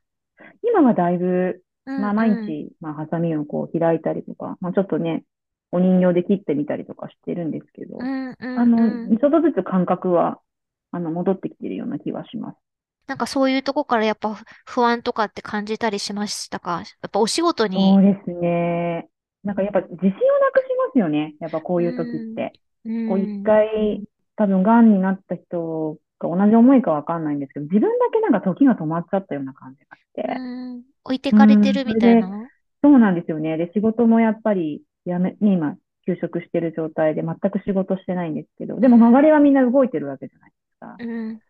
[0.63, 5.25] 今はだいぶ、うん、まあ毎うん、日、まあハサミをこう開いたりとか、まあちょっとね、
[5.71, 9.19] お人形で切ってみたりとかしてるんですけど、うん、うあん、うの、ん。
[9.19, 10.41] ちょっとずつ感覚は、
[10.91, 12.57] あの、戻ってきてるような気はします。
[13.07, 16.83] なんかそういうとこからやっぱ不安とかって感じたりしましたか？
[17.03, 17.99] やっぱお仕事そに。
[17.99, 19.09] うですね。
[19.45, 21.35] なんかやっぱ自信をなくしますよね。
[21.41, 22.53] やっぱこうういう時っん、て。
[22.85, 24.03] うこう一ん、回、
[24.37, 30.23] 多分癌になった人が同じ思いかわかんないんですけど、自分だけなんか時が止まっちゃったような感じがして。
[30.23, 30.41] う
[30.79, 30.83] ん。
[31.05, 32.49] 置いてうかれてん、るみたいな？
[32.83, 33.57] そうなんですよね。
[33.57, 40.97] で、仕事もやっぱり、やめ、ね今、休職してる状態で全く仕事してないんですけど、でも周りはみんな動いてるわけじゃないですか。
[41.01, 41.41] うん。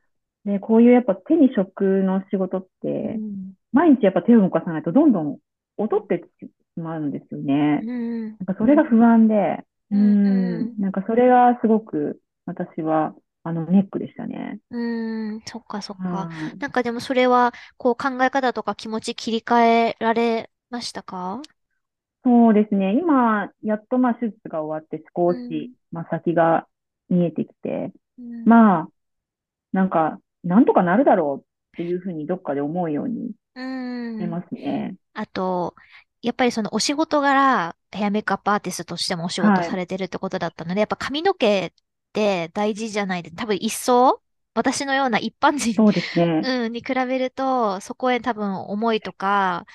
[0.45, 3.55] で、こういうやっぱ手に職の仕事っうて、ん。
[3.73, 5.39] 毎日やっぱ手を動かさないとどんどん
[5.79, 7.81] 劣ってしまうんですよね。
[7.83, 8.29] うん。
[8.29, 14.61] なんかそれが不安で、ううんん、なんかそれがすごく私は、あの、ネックでしたね。
[14.71, 15.43] うん。
[15.47, 16.29] そっかそっか。
[16.29, 16.59] はい。
[16.59, 21.43] なんかでもそれは、こう考え方とか気持ち切り替えられましたか？
[22.25, 22.95] そうですね。
[22.99, 25.49] 今、やっとまあ手術が終わって少うん。
[25.51, 26.69] し、まあ先が
[27.09, 28.45] 見えてきて、うん。
[28.45, 28.89] まあ、
[29.73, 34.13] なんか、なんとかなるだろうっていうふうにどっかで思うようにうん。
[34.15, 34.97] してますね。
[35.15, 35.75] あと、
[36.23, 39.71] やっぱりそのお仕事柄、ヘアメイクアップアーティストとしてもお仕事はい。
[39.71, 41.73] されてるってことだったので、やっぱ髪の毛
[42.13, 44.23] って大事じゃないで、多分一層、
[44.55, 46.49] 私のような一般人、そうですね。
[46.65, 49.67] うん、に比べると、そこへ多分思いとか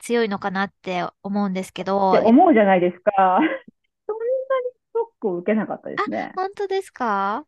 [0.00, 3.12] 強いのかなって思うんですけってど、思うじゃないですか。
[4.06, 6.32] そんなにショックを受けなかったであ、すね。
[6.36, 7.46] 本当ですか？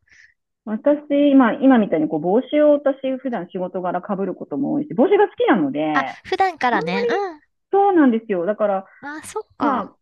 [0.64, 7.04] 私、今、今みたいにこう帽子を私普段仕事柄被ることも多いし、帽子が好きなので、あ、普段からね。
[7.08, 7.42] うん。
[7.72, 8.46] そうなんですよ。
[8.46, 9.96] だから、あ、そっまあ、か。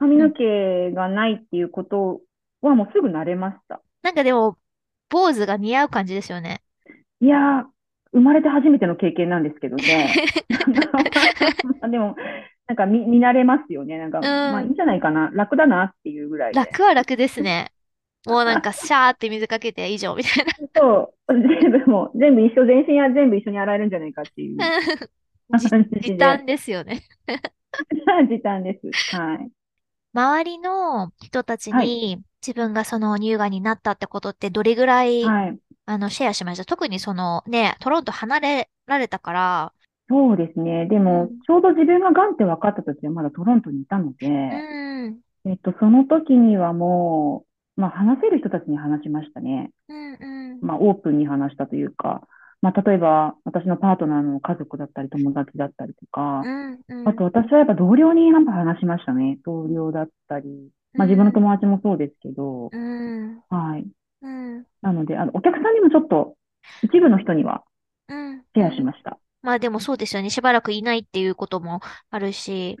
[0.00, 0.32] 髪のうん。
[0.32, 2.22] 毛がないっていうこと
[2.68, 3.82] はもうすぐ慣れました。
[4.02, 4.58] なんかでも、
[5.08, 6.62] 坊主が似合う感じですよね。
[7.20, 7.64] いやー、
[8.12, 10.22] 生まれて初めての経験なんですけどね。
[10.66, 12.16] ま あ でも、
[12.66, 13.98] なんか見、見慣れますよね。
[13.98, 14.64] なんか、まあうん。
[14.64, 15.30] いいんじゃないかな。
[15.32, 16.60] 楽だなっていうぐらいで。
[16.60, 17.72] 楽は楽ですね。
[18.26, 20.52] もうなんか、シャーって水かけて以上みたいな。
[20.76, 24.70] そう、全部もう、全部一緒、全身は全部一緒に洗えるんじゃないかっていう
[25.60, 25.70] 時
[26.02, 27.02] じ短で、ですよね。
[28.28, 28.96] 時短です。
[29.10, 29.50] はい。
[30.14, 31.88] 周りの人たちはい。
[31.88, 35.58] に自分がその乳がんになったってことってどれぐらい、はい。
[35.86, 36.64] あの、シェアしました？
[36.64, 39.72] 特にそのね、トロント離れられたから、
[40.08, 40.86] そうですね。
[40.86, 44.28] でうも、ん、ちょうど自分が癌って分かった時はまだトロントにいたのうで、
[45.08, 47.46] ん、えっと、その時にはも
[47.76, 49.70] う、まあ、話せる人たちに話しましたね。
[49.88, 52.26] うん、うん、まあ、オープンに話したというか、
[52.62, 59.38] まあ、例えば、私のパートナーの家族だったり、友達だったりとか、うん、うん、あと私はやっぱ同僚になんか話しましたね。
[59.44, 63.86] 同僚だったり、うまあ、自分のん、友達もそうですけど、うん、はい。
[64.22, 66.36] うん、なので、あの、お客さんにもちょっと、
[66.82, 67.64] 一部の人には
[68.08, 68.72] うん、シェうん。
[68.72, 69.18] アしました。
[69.42, 70.30] まあでもそうですよね。
[70.30, 72.80] しばらくいないっていうこともあるし、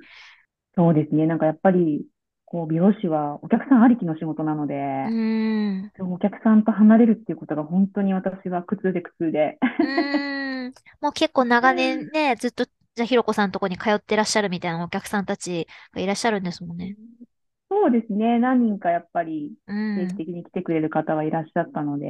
[0.74, 1.26] そうですね。
[1.26, 2.06] なんかやっぱり、
[2.52, 4.66] こう、美容師はお客さんありきの仕事なの
[5.04, 9.58] うで、ん、お客さんと離れるっていうことが本当に私は苦痛で苦痛で。
[9.80, 10.74] うん。
[11.00, 16.96] もう結構長年ね、ずっと、じゃあひろこさんのとこに通ってらっしゃるみたいなお客さんたちがいらっしゃるんですもんね。
[17.70, 18.38] そうですね。
[18.38, 20.24] 何人かやっぱりう定期ん。
[20.26, 22.06] 的に来てくれる方はいらっしゃったので、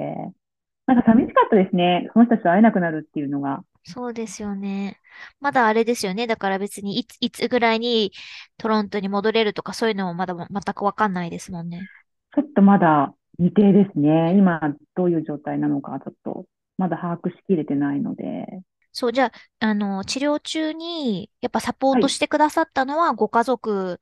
[0.87, 2.11] なんか寂しかったですね。
[2.15, 3.65] その人たちと会えなくなるっていうのが。
[3.85, 5.01] そうですよね。
[5.41, 6.27] まだあれですよね。
[6.27, 8.13] だから別にいつ、いつぐらいに
[8.57, 11.89] トロントに戻れるとかそういうのもまだ全くわかんないですもんね。
[12.35, 14.35] ちょっとまだ未定ですね。
[14.37, 14.61] 今
[14.95, 16.47] どういう状態なのかちょっと
[16.79, 18.47] まだ把握しきれてないので。
[18.93, 19.33] そう、じゃあ、
[19.67, 22.03] あの、治療中にやっぱサポーはい。
[22.03, 24.01] トしてくださったのはご家族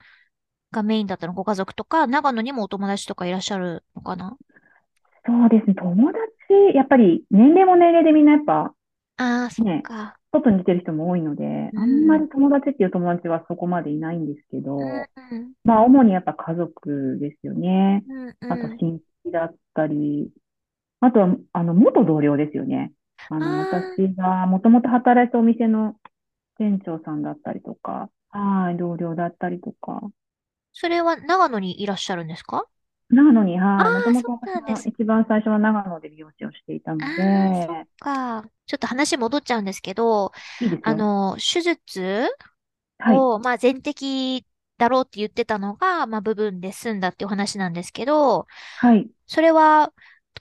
[0.72, 4.36] がメインだったの、ご家族とか、長野にもお友達とかいらっしゃるのかな？
[5.26, 5.74] そうですね。
[5.74, 8.74] 友達、やっぱり年齢も年齢でみんなやっぱ
[9.20, 10.18] ああ、そっね、か。
[10.32, 11.80] 外に出てる人も多いので、うん。
[11.80, 15.54] あんまり友達っていう友達はそこまでいないんですけど、うん。
[15.64, 18.04] まあ主にやっぱ家族ですよね。
[18.08, 18.36] うん。
[18.48, 18.80] あとうん。
[18.80, 20.32] 親戚だったり、
[21.00, 22.92] あとは、あの、元同僚ですよね。
[23.28, 25.96] あの、あ私がもともと働いたお店の
[26.58, 30.02] 店長さんだったりとか、はい、同僚だったりとか、
[30.72, 32.66] それは長野にいらっしゃるんですか？
[33.10, 34.88] 長野に、はい、ああ、もともそうなんです。
[34.88, 37.06] 一番最初は長野で美容師をしていたのあ
[37.50, 38.48] あ、そっで、か。
[38.66, 40.82] ちょっと話戻っちゃうんですけど、いいですよ。
[40.86, 42.28] あの、手術
[42.98, 44.44] はい、を、まあ、全摘
[44.78, 48.46] だろうって言ってたのが、まあ、部分で済んだっていう話なんですけど、
[48.80, 49.92] はい、それは、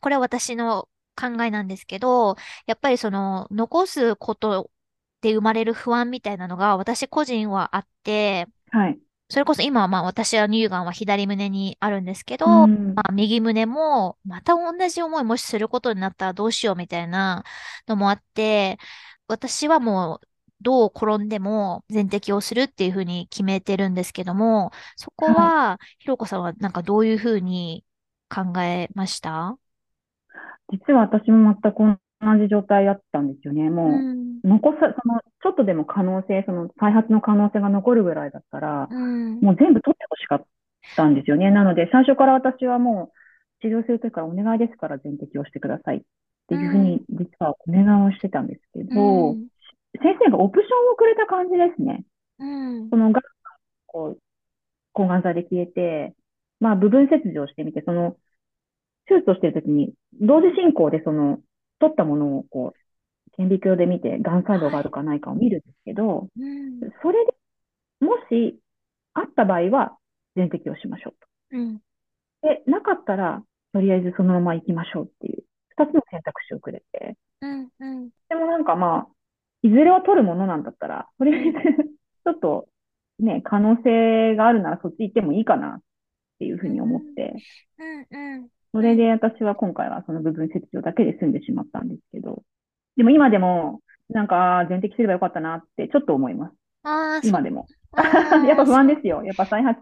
[0.01, 2.35] これは私の考えなんですけど、
[2.67, 4.71] やっぱりその、残すこと
[5.21, 17.43] で生まれる不安みたいなのが私個人はあって、はい、それこそ今はまあ私は乳がんは左胸にあるんですけうど、ん、まあ右胸もまた同じ思いもしすることになったらどうしようみたいな
[17.87, 18.79] のもあって、
[19.27, 20.27] 私はもう
[20.61, 27.85] どう転んでも全摘をするっていうふうに決めてるんですけども、そこはひろこさんはなんかどういうふうに
[28.29, 29.57] 考えました？
[30.71, 31.99] 実は私も全く同
[32.41, 33.63] じ状態だったんですよね。
[33.63, 40.45] うもん、う、残さ、その、ちょっとでも可能性、その、再発の可能性が残るぐらいだったら、うん、もう全部取ってほしかっ
[40.95, 41.51] たんですよね。
[41.51, 43.19] なので、最初から私はもう、
[43.61, 46.01] 治療するときからお願いですから全摘をしてくださいっ
[46.47, 49.47] ていうふうに、実はお願いをしてたんですけうど、ん、
[50.01, 52.05] 先生がオプションをくれた感じですね。
[52.39, 53.21] うん、そのが、
[53.87, 54.19] こう、
[54.93, 56.15] 抗がん剤で消えて、
[56.59, 58.17] まあ部分切除をしてみて、その、
[59.07, 61.39] 手術をしているときに、同時進行でその、
[61.79, 66.79] 取ったものをこう、顕微鏡で見て、がん細胞があるかないかを見るんですけど、うん。
[67.01, 67.33] それで、
[67.99, 68.59] もし、
[69.13, 69.97] あった場合は、
[70.35, 71.13] 全摘をしましょ
[71.51, 71.79] ううん。
[71.79, 71.83] と。
[72.41, 77.69] で、なかったら、とりあえずそのまま行きましょうっていう、二つの選択肢をくれて、うん。
[77.79, 78.09] うん。
[78.29, 79.07] でもなんかまあ、
[79.61, 81.57] いずれは取るものなんだったら、とりあえず、
[82.25, 82.69] ちょっと、
[83.19, 85.81] ね、可能性があるならそっち行ってもいいかなっ
[86.39, 87.35] ていうふうに思って、
[87.77, 88.07] うん。
[88.11, 88.49] うん。
[88.71, 92.43] それで私は今回はその部分切除だけで済んでしまったんですけど、
[92.97, 96.53] でも今でも、なんか全摘すればよかったなってちょっと思います。
[96.83, 97.67] ああ、そ今でも。
[98.47, 99.23] やっぱ不安ですよ。
[99.23, 99.81] やっぱ再発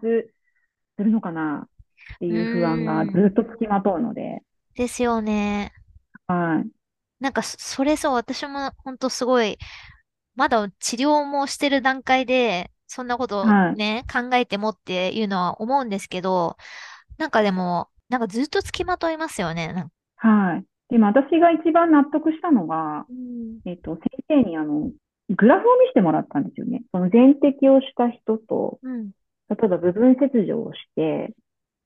[0.96, 1.66] するのかな
[2.14, 4.42] っていう不安がずっとつきまとうので、
[4.74, 5.72] ですよね。
[6.26, 6.70] はい。
[7.20, 9.58] なんかそ、それそう、私も本当すごい、
[10.36, 16.56] まだ治療もしてる段階で、そんなことはいね、考えてもっていうのは思うんですけど、
[17.18, 19.86] なんかでも、なんかずっとつきまといますよね。
[20.16, 20.66] はい。
[20.90, 23.60] でも私が一番納得したのが、うん。
[23.64, 24.90] えっと、先生にあの、
[25.30, 26.84] グラフを見せてもらったんですよね。
[26.92, 29.12] その全摘をした人と、うん。
[29.50, 31.34] 例えば部分切除をして、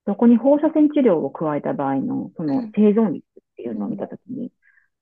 [0.07, 4.53] そこに放射線治療を加えた場合の、そのうん生存率っていうのを見たときに、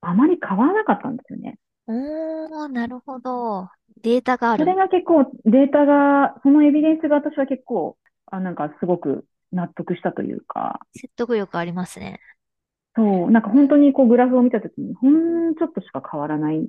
[0.02, 1.58] あまり変わらなかったんですよね。
[1.86, 3.68] おー、なるほど。
[4.02, 4.64] データがある。
[4.64, 7.96] それが結構データが、そのエビデンスが私は結構、
[8.26, 12.20] あ、なんかすごく納得したというか、説得力ありますね。
[12.96, 16.68] そう、なんか本当にこうグラフを見たときに、ほんちょっとしか変わらない。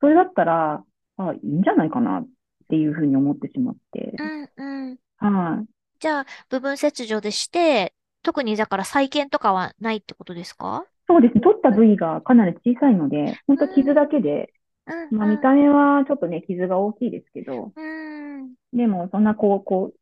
[0.00, 0.84] それだったら、
[1.16, 2.28] あ、いいんじゃないかなっ
[2.68, 4.14] ていうふうに思ってしまって。
[4.18, 4.98] うんうん。
[5.18, 5.66] はい。
[5.98, 10.84] じゃあ、部分切除でして、特にだから再建とかはないってことですか？
[11.08, 11.40] そうですね。
[11.40, 14.52] 取った部位がかなり小さいので、本当傷だけで、
[14.86, 18.54] うんまあ見た目はちょっとね、傷が大きいですけど、うん。
[18.72, 19.99] でもそんなこう、こう、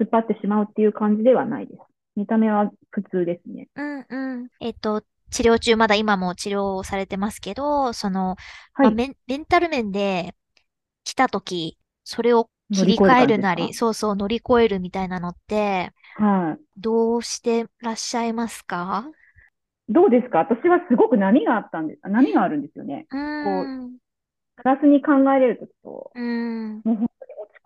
[0.00, 1.80] 突っ張ってしまうっていう感じではないです。
[2.16, 3.68] 見た目は普通ですね。
[3.74, 4.48] うんうん。
[4.60, 8.36] えっと、治療中、まだ今も治療をされてますけど、その、
[8.74, 8.94] まあ、はい。
[8.94, 10.34] メン、メンタル面で
[11.04, 16.62] 来たとき、それを切り替えるなり、そうそう、乗り越えるみたいなのって、はい。
[16.76, 19.10] どうしてらっしゃいますか？
[19.88, 20.38] どうですか？
[20.38, 22.00] 私はすごく波があったんです。
[22.04, 23.06] 波があるんですよね。
[23.10, 23.96] うーん。
[24.56, 26.80] プラスに考えれるときと、うん。
[26.84, 27.10] もう本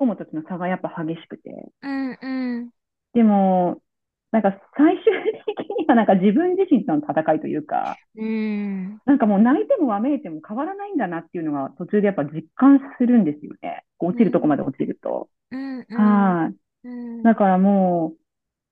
[0.00, 1.50] 込むときの差がやっぱ激しくて。
[1.82, 2.18] うん。
[2.20, 2.70] うん。
[3.14, 3.82] でも、
[4.30, 5.04] なんか最終
[5.46, 8.98] 的にはなんか自分自身との戦いというか、うん。
[9.06, 13.84] なんかもう泣いてもわめいても変わらないんだなっていうのが途中でやっぱ実感するんですよね。
[13.96, 15.28] こう落ちるとこまで落ちると。
[15.50, 15.86] うん。
[15.88, 15.96] うん。
[15.96, 16.88] はい。
[16.88, 17.22] うん。
[17.22, 18.18] だからもう、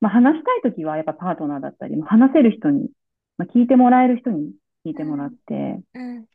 [0.00, 2.90] まあ、話したいときはやっぱパートナーだったり、まあ話せる人に、
[3.38, 4.52] まあ、聞いてもらえる人に
[4.84, 6.26] 聞いてもらって、うん。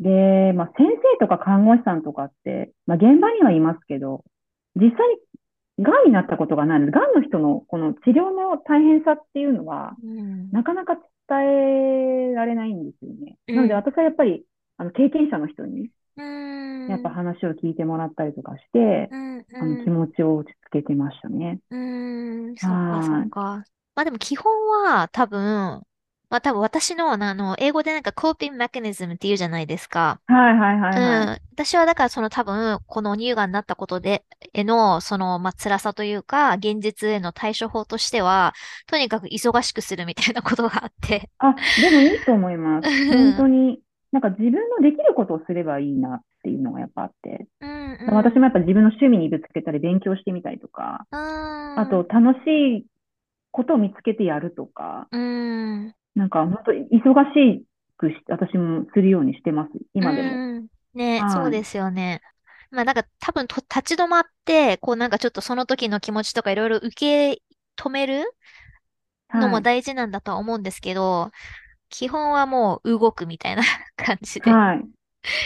[0.00, 4.24] で、まあ、先生とか看護師さんとかって、まあ、現場にはいますけど、
[4.76, 5.08] 実際
[5.78, 10.50] に癌になったことがないので、癌の人のこの治療の大変さっていうのは、うん。
[10.50, 10.96] なかなか
[11.28, 13.36] 伝えられないんですよね。
[13.48, 14.44] うんなので私はやっぱり、
[14.76, 16.88] あの、経験者の人に、うん。
[16.88, 19.46] やっぱ話を聞いてもらったりとかして、うん。
[19.54, 21.60] あの、気持ちを落ち着けてましたね。
[21.70, 23.64] うーん、そっかはいそっか。
[23.94, 24.52] まあでも基本
[24.84, 25.82] は多分、
[26.30, 30.20] まあ多分私の、あの、英語でなんか coping mechanism って言うじゃないですか。
[30.28, 31.26] はいはいはいはい。
[31.26, 31.38] うん。
[31.54, 38.54] 私はだからその多分、この乳がんになったことで、への、その、まあ辛さというか、現実への対処法としては、
[38.86, 41.28] とにかく忙しくするみたいなことがあって。
[41.38, 42.86] あ、でもいいと思います。
[42.86, 43.80] うん本当に、
[44.12, 47.48] なんか自分のできることをすればいいなっていうのがやっぱあって。
[47.60, 48.14] うんうん。
[48.14, 51.18] 私もやっぱ自分の趣味にぶつけたり勉強してみたりとか、うん。
[51.80, 52.86] あと楽しい
[53.52, 55.94] ことを見つけてやるとか、うん。
[56.14, 59.70] なんか本当に忙しくし、私もするようにしてます。
[59.94, 60.42] 今でも。
[60.56, 60.68] うん。
[60.94, 62.20] ね、はいそうですよね。
[62.70, 67.42] まあなんか多分と立ち止まって、こうなんかちょっとその時の気持ちとかいろいろ受け
[67.76, 68.24] 止める
[69.34, 69.62] のもはい。
[69.62, 71.30] 大事なんだとは思うんですけど、
[71.90, 73.62] 基本はもう動くみたいな
[73.96, 74.88] 感じではい。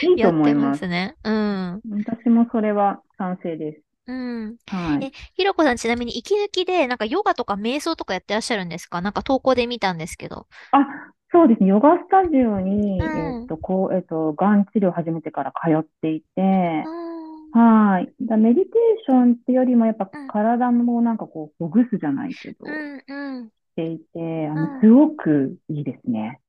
[0.08, 0.78] いいとやって思います。
[0.78, 1.16] ますね。
[1.24, 1.82] うん。
[1.88, 3.83] 私もそれは賛成です。
[4.06, 4.56] うん。
[4.66, 5.06] はい。
[5.06, 9.00] え、ひろこさんちなみに息抜きでなんかヨガとか瞑想とかやってらっしゃるんですか？
[9.00, 10.46] なんか投稿で見たんですけど。
[10.72, 10.86] あ、
[11.32, 11.68] そうですね。
[11.68, 17.50] ヨガスタジオに、うんえっと、こう、えっと、がん治療を始めてから通っていて、うん。
[17.52, 18.12] はい。
[18.20, 18.72] だメディテー
[19.06, 23.02] ションってよりもやっぱうん体もなんかこう、ほぐすじゃないけど、うん。
[23.06, 23.48] うん。
[23.48, 26.40] していて、あうんの、すごくいいですね。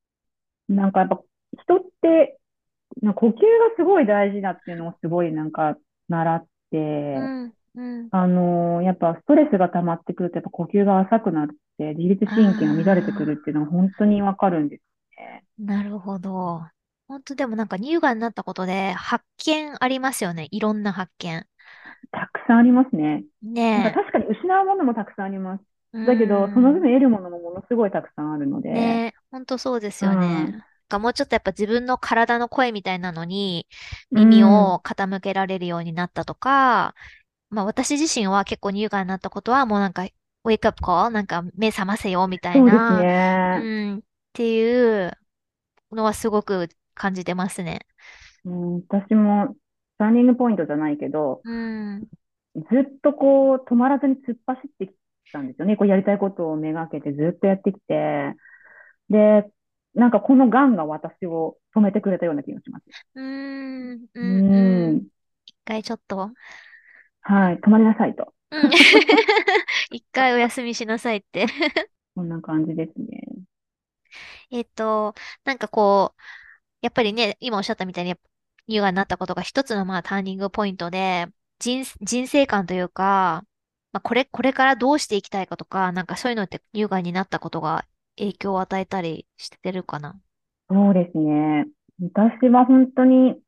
[0.68, 1.22] なんかやっぱ
[1.62, 2.38] 人って、
[3.02, 3.38] な呼吸が
[3.78, 5.78] すごい大事だっていうのをすごいなんか
[6.10, 7.54] 習って、うん。
[7.76, 8.12] うん。
[8.12, 11.48] あのやっぱストレスが溜まってくるとやっぱ呼吸が浅くなっ
[11.78, 14.84] て自律神経が乱れてくるっていうのは本当にわかるんです
[15.18, 15.46] ね。
[15.58, 16.62] なるほど。
[17.08, 20.48] 本当でもなんか乳がんになったことで発見ありますよね。
[20.52, 21.46] いろんな発見。
[22.12, 23.26] たくさんありますね。
[23.44, 25.64] なんかね確かに失うものもたくさんあります。
[25.94, 25.98] え。
[26.06, 30.66] だけど、うんその分得るものもものすごいたくさんあるので、ねえ、ほんとそうですようんね。
[30.90, 33.68] なんかもうちょっとやっぱ自分の体の声みたいなのに
[34.12, 36.94] うん耳を傾けられるようになったとか、
[37.50, 43.60] まあ私自身は結構乳がんになったことはもうなんか、ウェイクアップコールなんか目覚ませよみたいな、ね。
[43.64, 44.02] うん、っ
[44.34, 45.12] ていう
[45.92, 47.80] のはすごく感じてますね。
[48.44, 49.56] うん、私も、
[49.98, 52.02] ターニングポイントじゃないけど、うん、
[52.56, 54.94] ずっとこう、止まらずに突っ走ってき
[55.32, 55.78] たんですよね。
[55.78, 58.36] こうやりたいことをめがけてずっとやってきて。
[59.10, 59.46] で、
[59.96, 62.84] なんかこの癌が私を止めてくれたような気がします。
[63.16, 64.96] うーん、う、うんうん。
[64.98, 65.08] ん。
[65.46, 66.32] 一回ちょっと、
[67.22, 67.58] はい。
[67.58, 68.34] 止まりなさいと。
[68.52, 68.72] うん。
[69.92, 71.48] 一回お休みしなさいって。
[72.14, 73.24] こんな感じですね。
[74.52, 76.22] えっと、なんかこう、
[76.82, 78.16] やっぱりね、今おっしゃったみたいに、
[78.68, 81.28] 乳がんになったことが一つのまあターニングポイントで、
[81.60, 83.44] 人、人生観というか、
[83.92, 87.86] まあ、これ、これからどうしていきたいかとか、なんかそういうのって乳がんになったことが
[88.18, 90.16] 影響を与えたりしてるかな？
[90.70, 91.68] そうですね。
[92.02, 93.40] 私は本当に、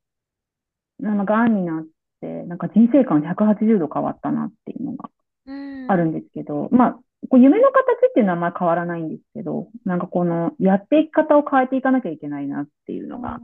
[1.03, 1.85] あの、癌になっ
[2.21, 5.09] て、なんか人生観180度変わったなっていうのが
[5.45, 5.91] うん。
[5.91, 6.91] あるんですけど、まあ、
[7.29, 13.39] こう夢の形っていうのはあんまり変わらないんですけど、なんかこの、やっていき方を変えていかなきゃいけないなっていうのが、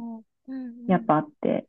[0.47, 0.85] うん。
[0.87, 1.67] やっぱあって、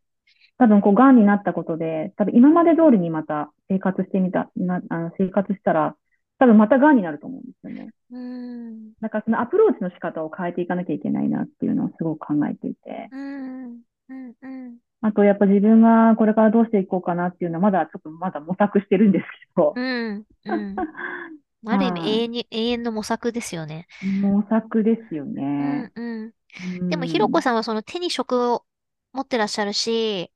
[0.59, 5.97] 多分こう、癌になったことで、多分今まで通りにまた生活してみた、な、あの、生活したら、
[6.39, 7.91] 多分また癌になると思うんですよね。
[8.11, 8.93] うん。
[9.01, 13.81] だからそのアプローチの仕方を変えていかなきゃいけないなっていうのをすごく考えていて、うん。
[14.09, 14.35] うん。
[14.43, 14.77] うん。
[15.01, 20.25] あとやっぱ自分がこれからどうしていこうかなっていうのはまだちょっとまだ模索してるんですけどう、ん。
[20.47, 20.77] うん。
[21.67, 23.87] ある意味はい永遠に、永遠の模索ですよね。
[24.21, 25.43] 模索ですようね。
[25.43, 25.93] ん。
[25.95, 26.35] うん。
[26.81, 28.65] うんでも、ひろこさんはその手に職を
[29.13, 30.31] 持ってらっしゃるし、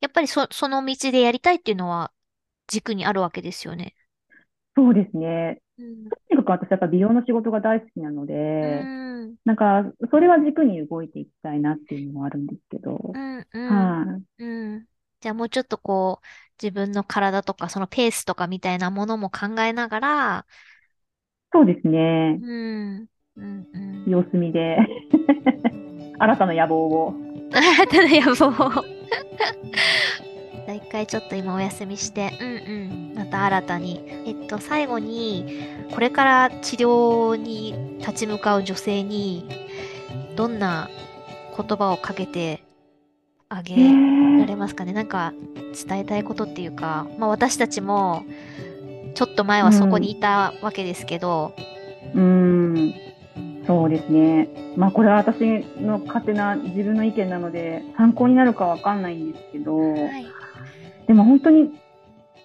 [0.00, 2.12] やっぱりそ、その道でやりたいっていうのは
[2.66, 3.94] 軸にあるわけですよね。
[4.76, 5.60] そうですね。
[5.78, 6.10] うん。
[6.10, 9.36] とにかく私やっぱ美容の仕事が大好きなのうで、ん。
[9.44, 13.46] なんかそれは軸に動いていきたいなっていうのもあるんですけどう、ん。
[13.52, 13.68] うん。
[13.68, 14.42] はい。
[14.44, 14.46] う
[14.78, 14.86] ん。
[15.20, 16.26] じゃあもうちょっとこう、
[16.62, 20.46] 自分の体とかそのペースとかみたいなものも考えながら、
[21.52, 22.40] そうですね。
[22.40, 23.06] うん。
[23.36, 23.66] うん。
[23.72, 24.10] うん。
[24.10, 24.78] 様子見で、
[26.18, 27.14] 新たな野望を。
[27.52, 28.84] 新たな野望。
[29.38, 29.52] じゃあ
[30.10, 30.11] 一
[30.92, 33.16] 回ちょっと今お休みして、うんうん。
[33.16, 34.04] また新たに。
[34.26, 35.46] えっと、最後に、
[35.90, 39.48] これから治療に立ち向かう女性に、
[40.36, 40.90] どんな
[41.56, 42.62] 言葉をかけて
[43.48, 43.76] あげ
[44.38, 44.92] られますかね？
[44.92, 45.32] なんか
[45.86, 48.24] 伝えたいことっていうか、まあ私たちも、
[49.14, 51.54] ちょっと前はそこにいたわけですけど、
[52.14, 52.94] うーん、
[53.66, 54.48] そうですね。
[54.76, 60.26] まあこれは私の勝手な自分の意見なので参考になるかわかんないんですけど、はい。
[61.12, 61.70] でも本当に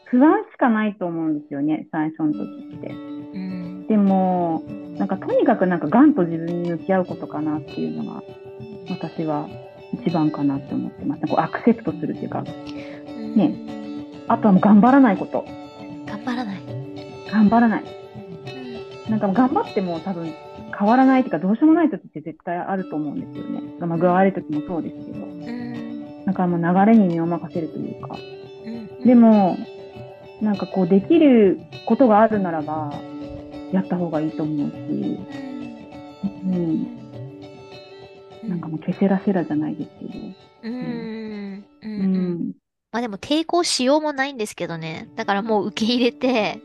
[0.04, 2.88] 不安しかないと思うんですよね、最初の時って。
[2.90, 2.94] う
[3.38, 3.88] ん。
[3.88, 4.62] でも、
[4.98, 8.22] なんかとにかくなんかガンと自分に向き合うことかなっていうのが
[8.90, 9.48] 私は
[9.94, 11.22] 一番かなって思ってます。
[11.28, 13.56] こうアクセプトするっていうか、ね
[14.28, 15.46] あとはもう頑張らないこと。
[16.06, 16.62] 頑張らない。
[17.32, 17.84] 頑張らない。
[19.08, 20.34] うんなんか頑張っても多分
[20.78, 23.62] 変わらないっていうかどうしようもない時って絶対あると思うんですよね。
[23.80, 25.26] まあ具合悪い時もそうですけど。
[25.26, 25.68] うん
[26.28, 28.18] なんかもう流れに身を任せるというか。
[29.00, 29.58] うんでも、
[30.42, 32.94] なんかこうできることがあるならば、
[33.72, 35.20] やった方がいいと思うし、
[36.46, 36.88] うん。
[38.48, 40.12] なんかもうケセラセラじゃないですけど。
[40.64, 42.52] うんうん。
[42.92, 45.10] まあでも抵抗しようもないんですけどね。
[45.16, 46.60] だからもう受け入れて、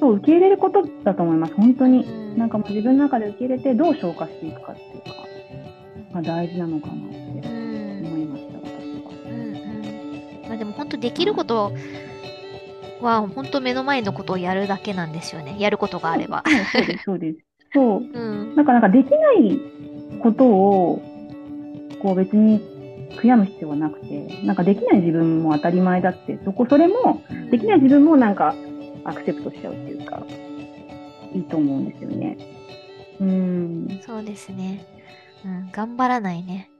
[0.00, 1.54] そう、受け入れることだと思います。
[1.54, 2.04] 本当に。
[2.04, 6.94] うんなんかもう自分の中で受け入れてどう消化していくかっていうか、が大事なのかな
[10.52, 11.72] まあでも本当できること
[13.00, 15.56] は本当目の前のことをやるだけなんですよね。
[15.58, 16.44] やることがあれば。
[16.72, 17.38] そうです、そうです。
[17.72, 18.00] そう。
[18.12, 18.20] う
[18.52, 18.54] ん。
[18.54, 19.58] なんか、なんかできない
[20.20, 21.02] ことを、
[22.02, 22.60] こう別に
[23.16, 28.54] 悔やむ必要はなくて、なんかできない自分も当たり前だって、そこ、それも、できない自分もなんか
[29.04, 30.22] アクセプトしちゃうっていうか、
[31.32, 32.36] いいと思うんですよね。
[33.20, 34.00] うん。
[34.02, 34.84] そうですね。
[35.46, 36.71] うん、頑張らないね。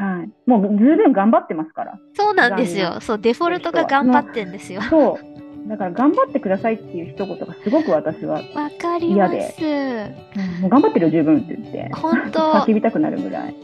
[0.00, 0.30] はい。
[0.50, 1.98] もう十分頑張ってますから。
[2.14, 3.00] そうなんです頑よ。
[3.00, 4.80] そう、デフォルトが頑張ってんですよ。
[4.82, 5.68] そう。
[5.68, 9.14] だから頑張ってくださいっていう一言がすごく私は、わかりま。
[9.14, 9.60] 嫌です
[10.62, 13.54] もう頑張ってるよ十分って言って、本当叫びたくなるぐらい。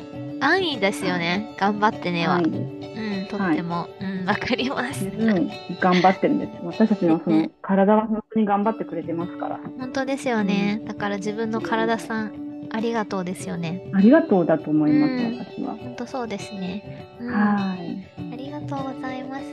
[0.40, 1.56] 安易ですよね。
[1.58, 2.36] 頑張ってねは。
[2.36, 3.88] うん、とっても。
[3.98, 5.10] うん、わかります十。
[5.10, 6.52] 分頑張ってるんです。
[6.62, 9.58] 私たちのその体は本当に頑張ってくれてますから。
[9.78, 10.82] 本当ですよね。
[10.86, 13.82] だから自分の体さん、ありがとうですよね。
[13.92, 15.76] ありがとうだと思います、うん私は。
[15.76, 16.84] 本当そうですね。
[17.18, 18.06] うん、あはい。
[18.36, 19.44] りがとうございます。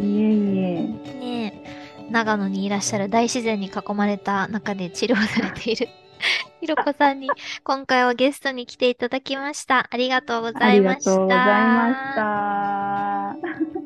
[0.00, 0.98] いえいえ。
[1.18, 5.88] ねえ長野にいらっしゃる大自然に囲まれた中で治療されている
[6.60, 7.34] ひろこさんに
[7.64, 9.88] 今回はゲストに来ていただきました。
[9.90, 11.12] ありがとうございました。
[11.12, 13.83] ありがとうございました。